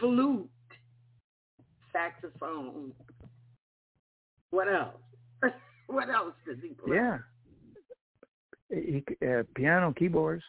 [0.00, 0.48] flute,
[1.92, 2.92] saxophone.
[4.50, 4.96] What else?
[5.86, 6.96] what else does he play?
[6.96, 7.18] Yeah.
[8.70, 10.42] He, uh, piano, keyboards.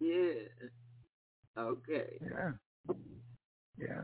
[0.00, 0.32] Yeah.
[1.58, 2.18] Okay.
[2.20, 2.94] Yeah.
[3.78, 4.02] Yeah.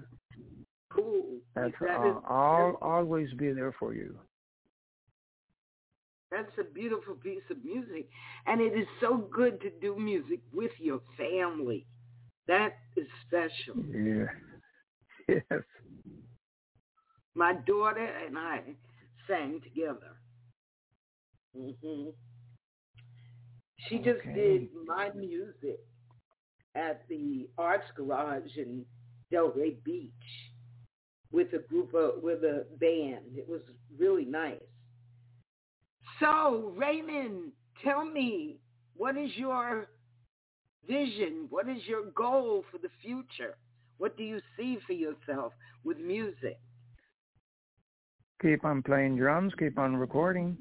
[0.90, 1.38] Cool.
[1.54, 4.18] That's that is, I'll always be there for you.
[6.30, 8.08] That's a beautiful piece of music.
[8.46, 11.86] And it is so good to do music with your family.
[12.46, 13.82] That is special.
[13.92, 14.26] Yeah.
[15.28, 15.62] Yes.
[17.34, 18.62] My daughter and I
[19.26, 20.16] sang together.
[21.54, 22.08] hmm
[23.88, 24.32] She just Okay.
[24.34, 25.80] did my music
[26.74, 28.84] at the Arts Garage in
[29.32, 30.47] Delray Beach
[31.32, 33.36] with a group of with a band.
[33.36, 33.60] It was
[33.98, 34.60] really nice.
[36.20, 37.52] So Raymond,
[37.84, 38.56] tell me
[38.96, 39.88] what is your
[40.88, 41.46] vision?
[41.50, 43.56] What is your goal for the future?
[43.98, 45.52] What do you see for yourself
[45.84, 46.58] with music?
[48.40, 49.52] Keep on playing drums.
[49.58, 50.56] Keep on recording.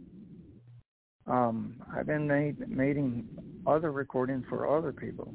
[1.28, 3.28] Um, I've been made, making
[3.68, 5.34] other recordings for other people.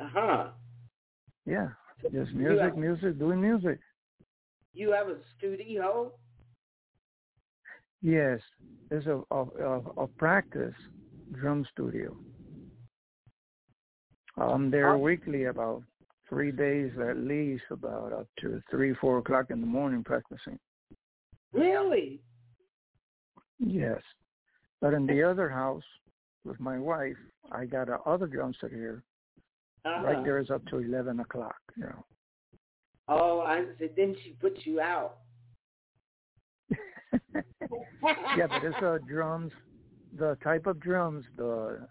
[0.00, 0.46] Uh huh.
[1.46, 1.68] Yeah,
[2.02, 3.78] just music, have- music, doing music.
[4.72, 6.12] You have a studio?
[8.02, 8.40] Yes,
[8.90, 10.74] it's a a, a, a practice
[11.32, 12.16] drum studio.
[14.36, 14.98] I'm there Oh.
[14.98, 15.82] weekly, about
[16.28, 20.58] three days at least, about up to three, four o'clock in the morning practicing.
[21.52, 22.20] Really?
[23.58, 24.00] Yes,
[24.80, 25.82] but in the other house
[26.44, 27.16] with my wife,
[27.52, 29.02] I got a other drum set here.
[29.84, 30.04] Uh-huh.
[30.04, 31.56] Right there is up to eleven o'clock.
[31.76, 32.04] You know.
[33.08, 35.16] Oh, I said, then she put you out.
[37.32, 39.52] yeah, but it's uh, drums.
[40.16, 41.86] The type of drums, the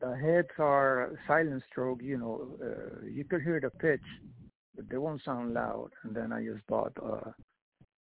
[0.00, 2.00] the heads are silent stroke.
[2.02, 4.02] You know, uh, you could hear the pitch,
[4.76, 5.90] but they won't sound loud.
[6.04, 7.30] And then I just bought uh,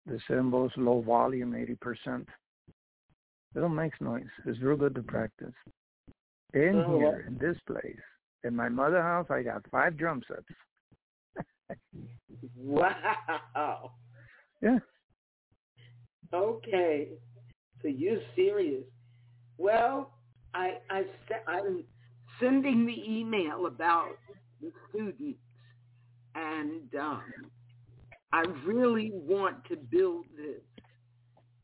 [0.05, 2.27] the cymbals, low volume, eighty percent.
[3.53, 4.23] It don't make noise.
[4.45, 5.53] It's real good to practice.
[6.53, 7.99] In Oh, here, in this place,
[8.43, 10.45] in my mother house, I got five drum sets.
[12.55, 13.91] Wow.
[14.61, 14.79] Yeah.
[16.33, 17.09] Okay.
[17.81, 18.83] So you're serious.
[19.57, 20.11] Well,
[20.53, 21.03] I, I,
[21.47, 21.83] I'm
[22.39, 24.17] sending the email about
[24.61, 25.39] the students,
[26.35, 27.23] and um,
[28.31, 30.61] I really want to build this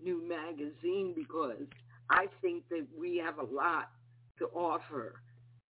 [0.03, 1.67] new magazine because
[2.09, 3.91] I think that we have a lot
[4.39, 5.21] to offer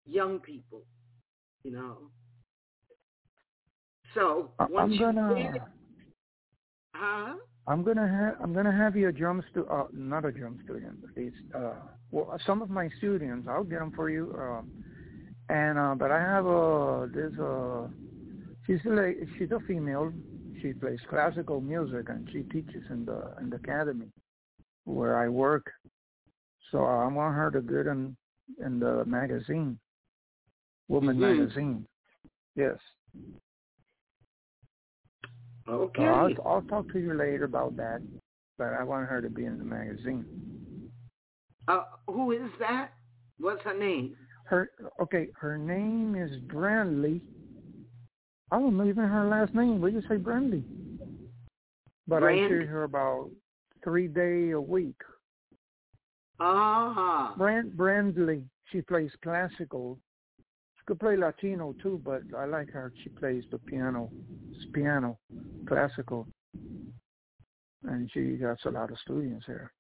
[0.09, 0.83] young people,
[1.63, 1.99] you know.
[4.15, 5.41] So once I'm gonna.
[5.55, 5.61] you
[6.95, 7.35] huh?
[7.67, 10.99] I'm gonna have I'm gonna have you a drum stu uh, not a drum student.
[11.17, 11.75] It's uh
[12.11, 14.35] well some of my students I'll get them for you.
[14.39, 14.71] Um,
[15.51, 17.91] and uh, but I have a there's a
[18.67, 20.13] she's a she's a female.
[20.63, 24.09] She plays classical music and she teaches in the in the academy
[24.85, 25.71] where I work.
[26.73, 28.17] So I want her to get in
[28.65, 29.79] in the magazine,
[30.89, 31.21] woman Mhm.
[31.21, 31.87] magazine.
[32.55, 32.79] Yes.
[35.69, 36.03] Okay.
[36.03, 38.03] So I'll I'll talk to you later about that.
[38.57, 40.91] But I want her to be in the magazine.
[41.69, 42.93] Uh, who is that?
[43.39, 44.17] What's her name?
[44.47, 44.71] Her
[45.01, 47.21] okay, her name is Brandley.
[48.51, 49.81] I don't know even her last name.
[49.81, 50.65] We just say Brandley.
[52.09, 53.31] But I see her about
[53.85, 54.97] three day a week.
[56.41, 58.43] Ah, Brand Brandley.
[58.73, 59.99] She plays classical.
[60.89, 62.91] Could play Latino too, but I like her.
[63.03, 64.11] She plays the piano,
[64.51, 65.19] it's piano,
[65.67, 66.27] classical,
[67.85, 69.71] and she has a lot of students here.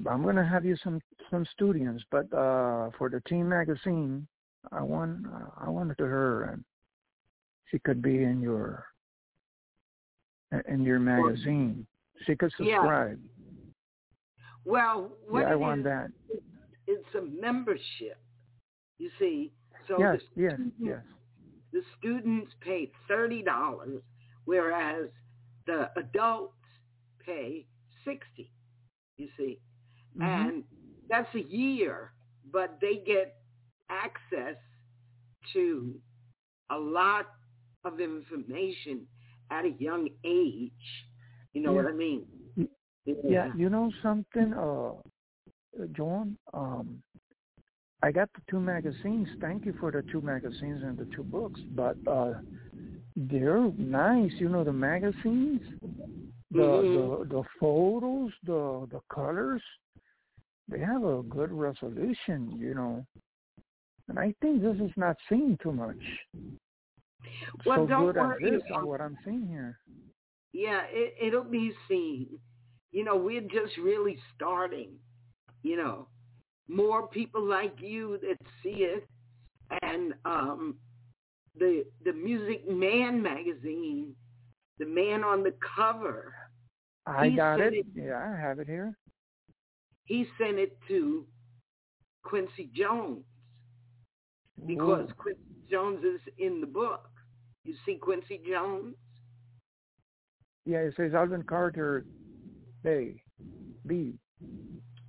[0.00, 1.00] But I'm gonna have you some
[1.30, 4.26] some students, but uh for the team magazine,
[4.72, 5.24] I want
[5.56, 6.64] I wanted to her and
[7.70, 8.84] she could be in your
[10.68, 11.86] in your magazine.
[12.26, 13.20] She could subscribe.
[13.20, 13.70] Yeah.
[14.64, 16.10] well, what yeah, I want is, that.
[16.88, 18.18] It's a membership.
[18.98, 19.52] You see,
[19.86, 21.04] so yes, the, yes, students- yes.
[21.72, 24.02] the students pay thirty dollars,
[24.44, 25.08] whereas
[25.66, 26.54] the adults
[27.24, 27.66] pay
[28.04, 28.50] sixty.
[29.18, 29.60] You see,
[30.16, 30.22] Mhm.
[30.48, 30.64] and
[31.08, 32.12] that's a year,
[32.50, 33.36] but they get
[33.88, 34.56] access
[35.52, 36.00] to
[36.70, 37.26] a lot
[37.84, 39.06] of information
[39.50, 40.88] at a young age.
[41.52, 41.82] You know Yeah.
[41.82, 42.26] what I mean?
[42.56, 42.68] Y-
[43.24, 44.94] Yeah, you know something, uh,
[45.88, 46.36] John.
[46.52, 47.02] Um,
[48.02, 49.28] I got the two magazines.
[49.40, 51.60] Thank you for the two magazines and the two books.
[51.74, 52.34] But uh,
[53.16, 54.32] they're nice.
[54.38, 55.60] You know the magazines,
[56.50, 57.28] the Mhm.
[57.28, 59.62] the the photos, the the colors.
[60.68, 62.52] They have a good resolution.
[62.58, 63.06] You know,
[64.08, 66.02] and I think this is not seen too much.
[67.66, 69.80] Well, so don't good worry this about- what I'm seeing here.
[70.52, 72.38] Yeah, it, it'll be seen.
[72.90, 74.98] You know, we're just really starting.
[75.62, 76.08] You know,
[76.68, 79.06] more people like you that see it,
[79.82, 80.76] and um,
[81.58, 84.14] the the Music Man magazine,
[84.78, 86.34] the man on the cover,
[87.06, 87.74] I got it.
[87.74, 88.96] it- Yeah, I have it here.
[90.04, 91.26] he sent it to
[92.22, 93.24] Quincy Jones
[94.66, 95.14] because Ooh.
[95.18, 95.40] Quincy
[95.70, 97.08] Jones is in the book.
[97.64, 98.94] You see Quincy Jones?
[100.64, 102.04] Yeah, it says Alvin Carter
[102.86, 103.22] A.
[103.86, 104.14] B.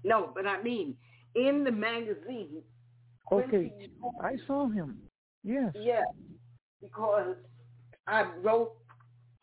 [0.04, 0.96] No, but I mean
[1.36, 2.62] in the magazine.
[3.32, 3.92] Okay, Quincy
[4.24, 4.98] I saw him.
[5.44, 5.72] Yes.
[5.76, 6.04] Yeah,
[6.82, 7.36] because
[8.08, 8.74] I wrote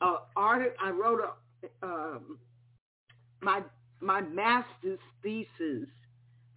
[0.01, 0.75] a art.
[0.83, 2.39] I wrote a um,
[3.41, 3.63] my
[4.01, 5.89] my master's thesis.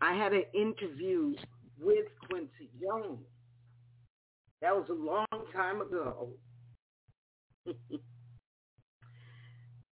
[0.02, 1.36] I had an interview
[1.80, 3.20] with Quincy Jones.
[4.62, 6.30] That was a long time ago.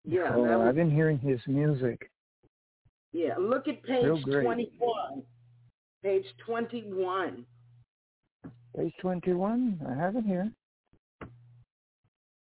[0.05, 2.11] yeah, Oh, was, I've been hearing his music.
[3.17, 3.35] Yeah.
[3.39, 5.23] Look at page twenty-one.
[6.03, 7.47] Page twenty-one.
[8.77, 9.81] Page 21.
[9.89, 10.53] I have it here.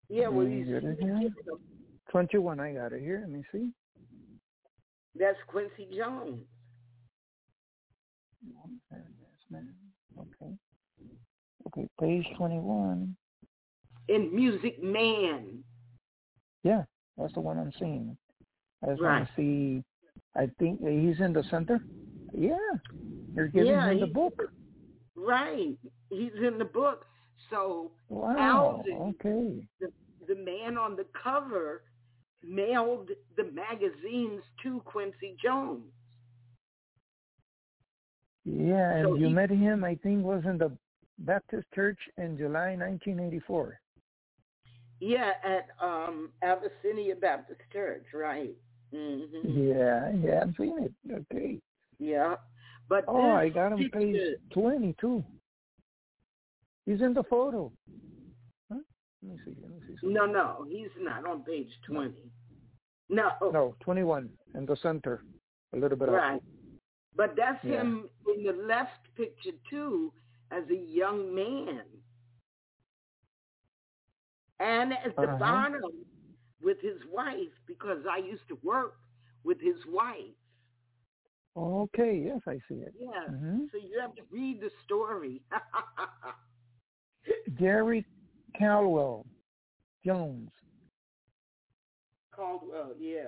[0.10, 1.30] Yeah, well, you it here?
[2.12, 2.60] 21.
[2.60, 3.20] I got it here.
[3.22, 3.72] Let me see.
[5.18, 6.44] that's Quincy Jones.
[10.20, 10.52] Okay.
[11.68, 13.16] Okay, page 21.
[14.10, 15.64] in Music Man.
[16.64, 16.84] Yeah,
[17.18, 18.16] that's the one I'm seeing.
[18.84, 19.20] I just Right.
[19.20, 19.84] want to see.
[20.38, 21.80] I think he's in the center.
[22.34, 22.58] Yeah,
[23.36, 24.34] you're giving Yeah, him the book.
[25.16, 25.78] Right.
[26.10, 27.06] He's in the book.
[27.50, 28.82] So Wow.
[28.88, 29.16] Alvin.
[29.26, 29.68] Okay.
[29.80, 29.88] the,
[30.28, 31.84] the man on the cover
[32.44, 35.84] mailed the magazines to Quincy Jones.
[38.44, 39.84] Yeah, and So you he- met him.
[39.84, 40.72] I think was in the
[41.20, 43.80] Baptist Church in July 1984.
[45.00, 48.56] Yeah, at um Abyssinian Baptist Church, right.
[48.96, 50.94] Hmm Yeah, yeah, I've seen it.
[51.12, 51.60] Okay.
[52.00, 52.36] Yeah.
[52.88, 55.24] But Oh, I got him picture- page 20 too.
[56.86, 57.72] He's in the photo.
[58.72, 58.80] Huh?
[59.24, 59.56] Let me see.
[59.62, 59.94] Let me see.
[60.02, 60.14] something.
[60.14, 62.14] No, no, he's not on page 20.
[63.10, 63.32] No.
[63.42, 65.24] No, 21 in the center,
[65.74, 66.16] a little bit up.
[66.16, 66.42] Right.
[67.16, 67.82] But that's Yeah.
[67.82, 70.14] him in the left picture too
[70.52, 71.82] as a young man.
[74.60, 75.38] And at the Uh-huh.
[75.38, 76.06] bottom
[76.62, 78.96] with his wife, because I used to work
[79.44, 80.34] with his wife.
[81.58, 82.94] Okay, yes, I see it.
[83.00, 83.28] Yeah.
[83.28, 85.42] hmm So you have to read the story.
[87.60, 88.04] Jeri
[88.58, 89.26] Caldwell
[90.06, 90.50] Jones,
[92.36, 93.28] Caldwell, yeah.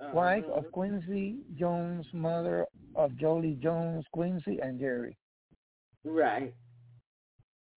[0.00, 0.10] Uh-huh.
[0.14, 5.16] wife of Quincy Jones, mother of Jolie Jones, Quincy, and Jerry.
[6.04, 6.54] Right.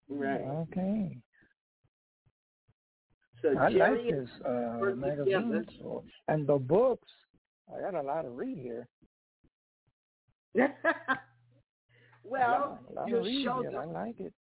[0.09, 0.41] Right.
[0.41, 1.17] Okay.
[3.41, 5.25] So I Jerry like his uh, work magazine.
[5.25, 5.65] together.
[5.79, 7.07] So, and the books,
[7.73, 8.87] I got a lot to read here.
[12.23, 13.79] well, lot, a lot you show here.
[13.79, 14.33] I like it.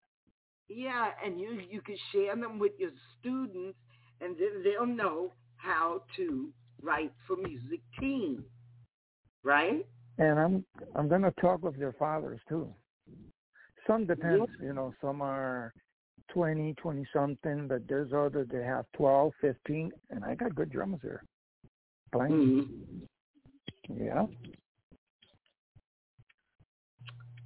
[0.68, 2.90] yeah, and you you can share them with your
[3.20, 3.78] students,
[4.20, 6.50] and then they'll know how to
[6.82, 8.44] write for Music Team,
[9.44, 9.86] right?
[10.18, 10.64] And I'm
[10.96, 12.72] I'm gonna talk with their fathers too.
[13.86, 15.72] Some depends, you know, some are
[16.32, 21.00] twenty, twenty something, but there's others that have twelve, fifteen, and I got good drummers
[21.02, 21.22] there.
[22.12, 22.68] Playing.
[23.88, 24.08] Mm-hmm.
[24.08, 24.26] Yeah.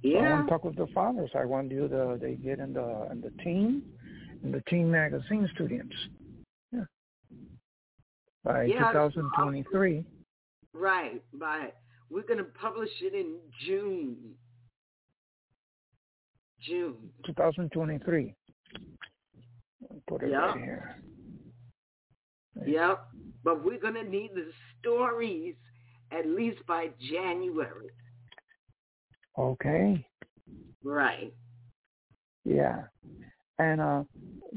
[0.05, 1.31] I want to talk with the fathers.
[1.33, 3.83] I want you to they get in the in the team
[4.43, 5.95] in the team magazine students.
[6.71, 6.83] Yeah.
[8.43, 10.03] By Yeah, 2023.
[10.73, 11.23] Right.
[11.33, 11.71] By
[12.09, 14.17] we're gonna publish it in June.
[16.61, 16.95] June.
[17.25, 18.35] 2023.
[20.07, 20.51] Put it Yeah.
[20.51, 20.95] right here.
[22.65, 23.07] Yep.
[23.43, 25.55] But we're gonna need the stories
[26.11, 27.89] at least by January.
[29.37, 30.05] Okay.
[30.83, 31.33] Right.
[32.45, 32.83] Yeah.
[33.59, 34.03] And uh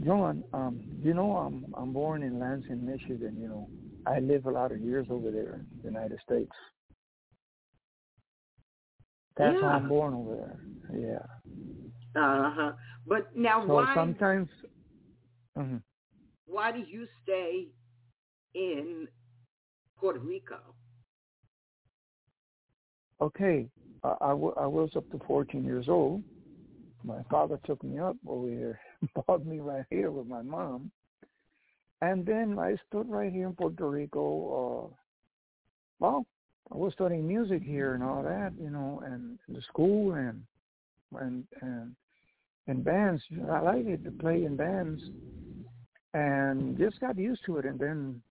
[0.04, 3.68] John, um, you know I'm I'm born in Lansing, Michigan, you know.
[4.06, 6.52] I live a lot of years over there in the United States.
[9.36, 10.60] That's how I'm born over there.
[10.98, 11.26] Yeah.
[12.16, 12.72] Uh huh.
[13.06, 14.48] But now So why sometimes
[15.56, 15.82] Mhm.
[16.46, 17.68] why do you stay
[18.54, 19.08] in
[19.98, 20.58] Puerto Rico?
[23.20, 23.68] Okay,
[24.02, 26.22] I, I, w- I was up to 14 years old.
[27.02, 28.80] My father took me up over here,
[29.26, 30.90] brought me right here with my mom.
[32.02, 34.90] And then I stood right here in Puerto Rico.
[34.90, 34.96] Uh,
[35.98, 36.26] well,
[36.70, 40.42] I was studying music here and all that, you know, and in the school and
[41.14, 41.94] and and
[42.68, 43.22] in bands.
[43.50, 45.02] I liked it to play in bands,
[46.14, 47.64] and just got used to it.
[47.64, 48.22] And then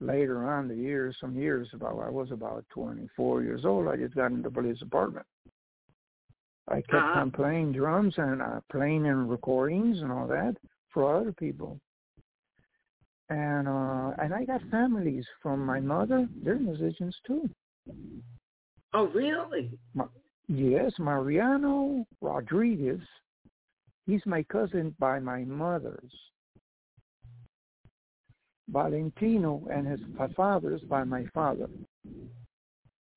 [0.00, 4.14] later on the years, some years about I was about 24 years old, I just
[4.14, 5.26] got into the police department.
[6.68, 7.20] I kept Uh-huh.
[7.20, 10.56] on playing drums and uh, playing in recordings and all that
[10.90, 11.80] for other people.
[13.30, 17.48] And uh and I got families from my mother, they're musicians too.
[18.92, 19.78] Oh, really?
[20.48, 23.00] Yes, Mariano Rodriguez.
[24.06, 26.12] He's my cousin by my mother's.
[28.68, 30.00] Valentino and his
[30.36, 31.68] father's by my father.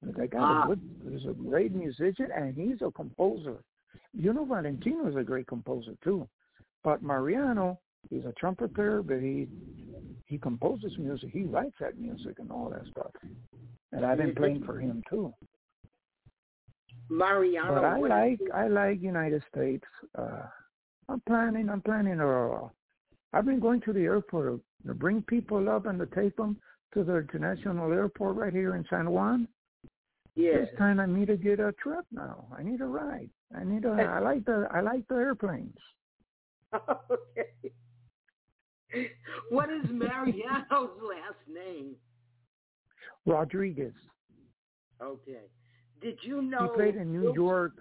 [0.02, 0.74] That guy Ah.
[1.10, 3.64] he's a great musician and he's a composer.
[4.14, 6.28] You know Valentino is a great composer too.
[6.84, 7.80] But Mariano,
[8.10, 9.48] he's a trumpeter, but he
[10.28, 11.30] he composes music.
[11.32, 13.12] He writes that music and all that stuff.
[13.92, 15.34] And I've been playing for him too.
[17.10, 17.76] Mariano.
[17.76, 19.86] But I like I like United States.
[20.16, 20.44] Uh
[21.10, 22.68] I'm planning I'm planning uh
[23.34, 26.58] I've been going to the airport to bring people up and to take them
[26.93, 29.47] to the international airport right here in San Juan.
[30.36, 30.68] Yes.
[30.70, 32.45] It's time I need to get a trip now.
[32.58, 33.30] I need a ride.
[33.56, 35.78] I need a I like the I like the airplanes.
[36.74, 37.72] okay.
[39.49, 40.66] What is Mariano's
[41.01, 41.95] last name?
[43.26, 43.93] Rodriguez.
[45.01, 45.41] Okay.
[46.01, 47.74] Did you know He played in New York.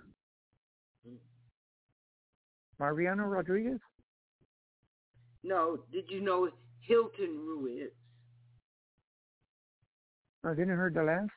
[2.85, 3.81] Mariano Rodriguez?
[5.43, 5.79] No.
[5.91, 7.91] Did you know Hilton Ruiz?
[10.45, 11.31] I didn't hear the last.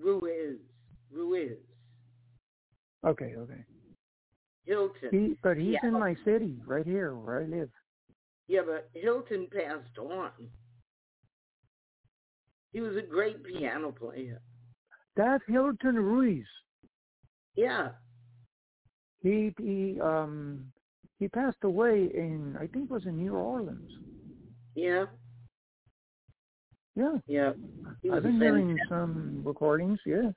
[0.00, 0.58] Ruiz.
[1.12, 1.58] Ruiz.
[3.06, 3.64] Okay, okay.
[4.64, 5.08] Hilton.
[5.12, 5.86] He but he's Yeah.
[5.88, 7.70] in my city, right here where I live.
[8.48, 10.32] Yeah, but Hilton passed on.
[12.72, 14.40] He was a great piano player.
[15.14, 16.46] That's Hilton Ruiz.
[17.54, 17.92] Yeah.
[19.24, 20.66] He he um
[21.18, 23.90] he passed away in I think it was in New Orleans.
[24.74, 25.06] Yeah.
[26.94, 27.16] Yeah.
[27.26, 27.52] Yeah.
[28.12, 30.34] I've been hearing some recordings, yes.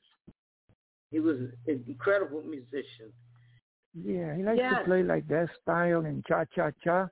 [1.12, 3.12] He was an incredible musician.
[3.94, 7.10] Yeah, he likes to play like that style and cha cha cha.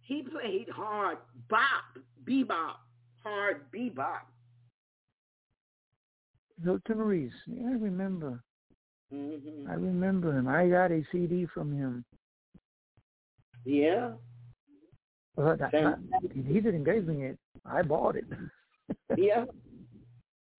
[0.00, 1.18] He played hard
[1.50, 2.76] bop, bebop,
[3.22, 4.20] hard bebop.
[6.62, 7.32] Hilton Ruiz.
[7.46, 8.42] Yeah, I remember.
[9.14, 10.48] Hmm I remember him.
[10.48, 12.04] I got a CD from him.
[13.64, 14.12] Yeah.
[15.36, 15.98] Well, that, that,
[16.32, 17.38] he didn't give me it.
[17.64, 18.24] I bought it.
[19.16, 19.44] yeah.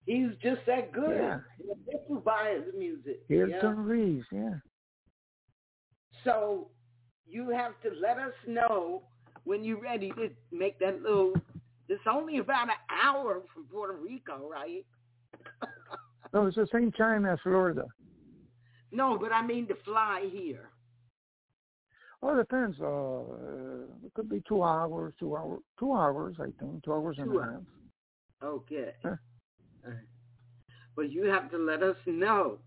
[0.06, 1.16] He's just that good.
[1.16, 1.38] Yeah.
[1.90, 3.20] People buy his music.
[3.28, 3.74] Hilton yeah?
[3.76, 4.54] Ruiz, yeah.
[6.24, 6.68] So
[7.26, 9.02] you have to let us know
[9.44, 11.34] when you're ready to make that little.
[11.88, 14.84] It's only about an hour from Puerto Rico, right?
[16.34, 17.86] no, it's the same time as Florida.
[18.92, 20.70] No, but I mean to fly here.
[22.20, 22.80] Well, it depends.
[22.80, 26.36] Uh, it could be two hours, two hours, two hours.
[26.40, 27.60] I think two hours and two a half.
[28.42, 28.92] Okay.
[29.04, 29.16] Huh?
[30.94, 32.58] But you have to let us know.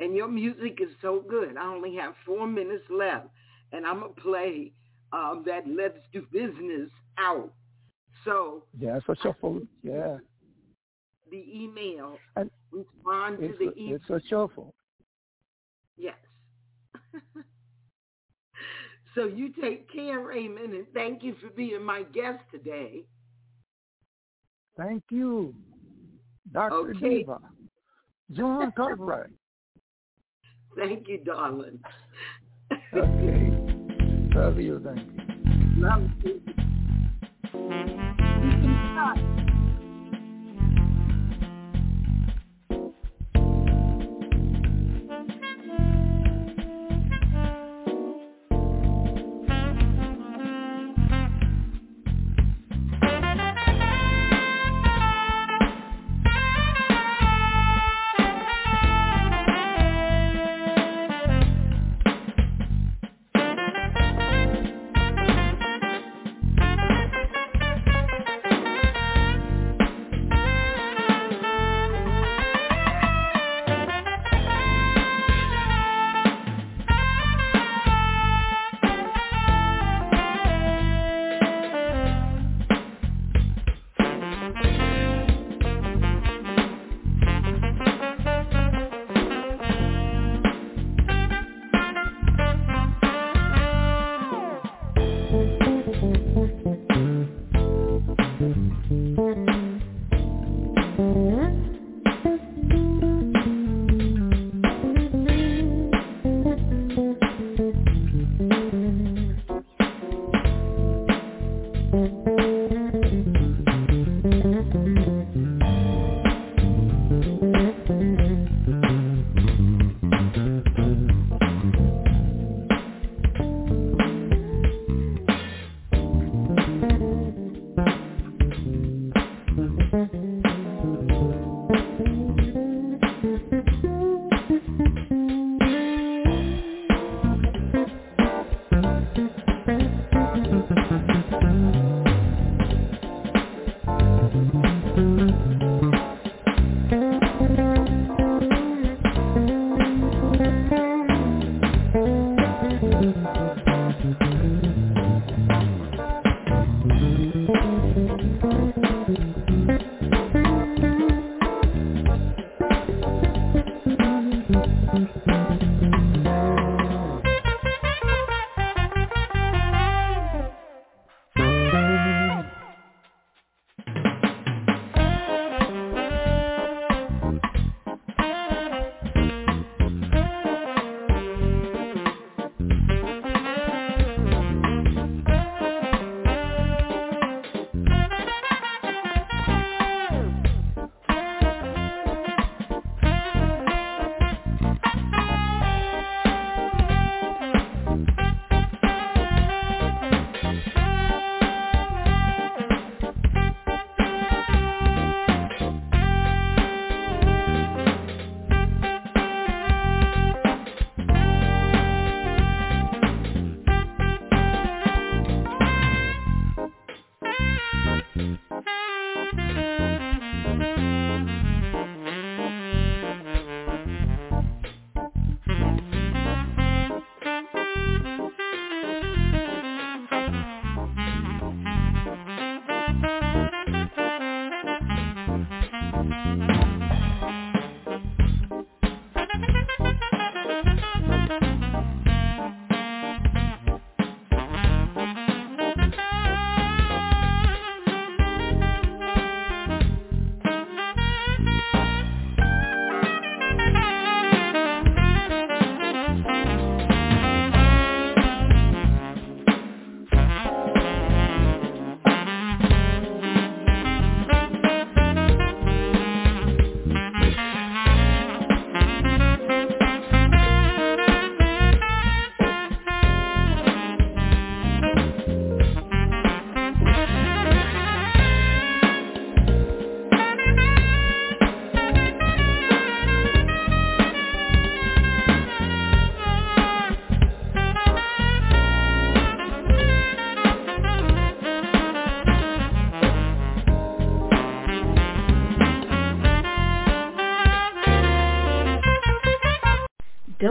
[0.00, 1.56] And your music is so good.
[1.56, 3.28] I only have four minutes left,
[3.72, 4.72] and I'm gonna play
[5.12, 7.52] um, that "Let's Do Business" out.
[8.24, 9.62] So yeah, it's a shuffle.
[9.82, 10.18] Yeah.
[11.30, 12.18] The email.
[12.36, 13.96] And respond to the email.
[13.96, 14.74] It's a shuffle.
[15.96, 16.16] Yes.
[19.14, 23.04] so you take care, Raymond, and thank you for being my guest today.
[24.76, 25.54] Thank you,
[26.52, 26.90] Dr.
[26.90, 27.18] Okay.
[27.18, 27.38] Diva.
[28.32, 29.30] John Cartwright.
[30.76, 31.78] Thank you, darling.
[32.94, 33.50] okay.
[34.34, 35.24] Love you, thank you.
[35.76, 36.40] Love you.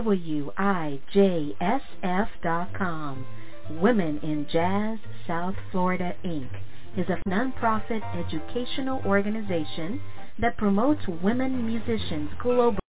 [0.03, 1.25] WIJSF.com.
[3.81, 6.49] Women in Jazz South Florida, Inc.
[6.97, 10.01] is a nonprofit educational organization
[10.39, 12.82] that promotes women musicians globally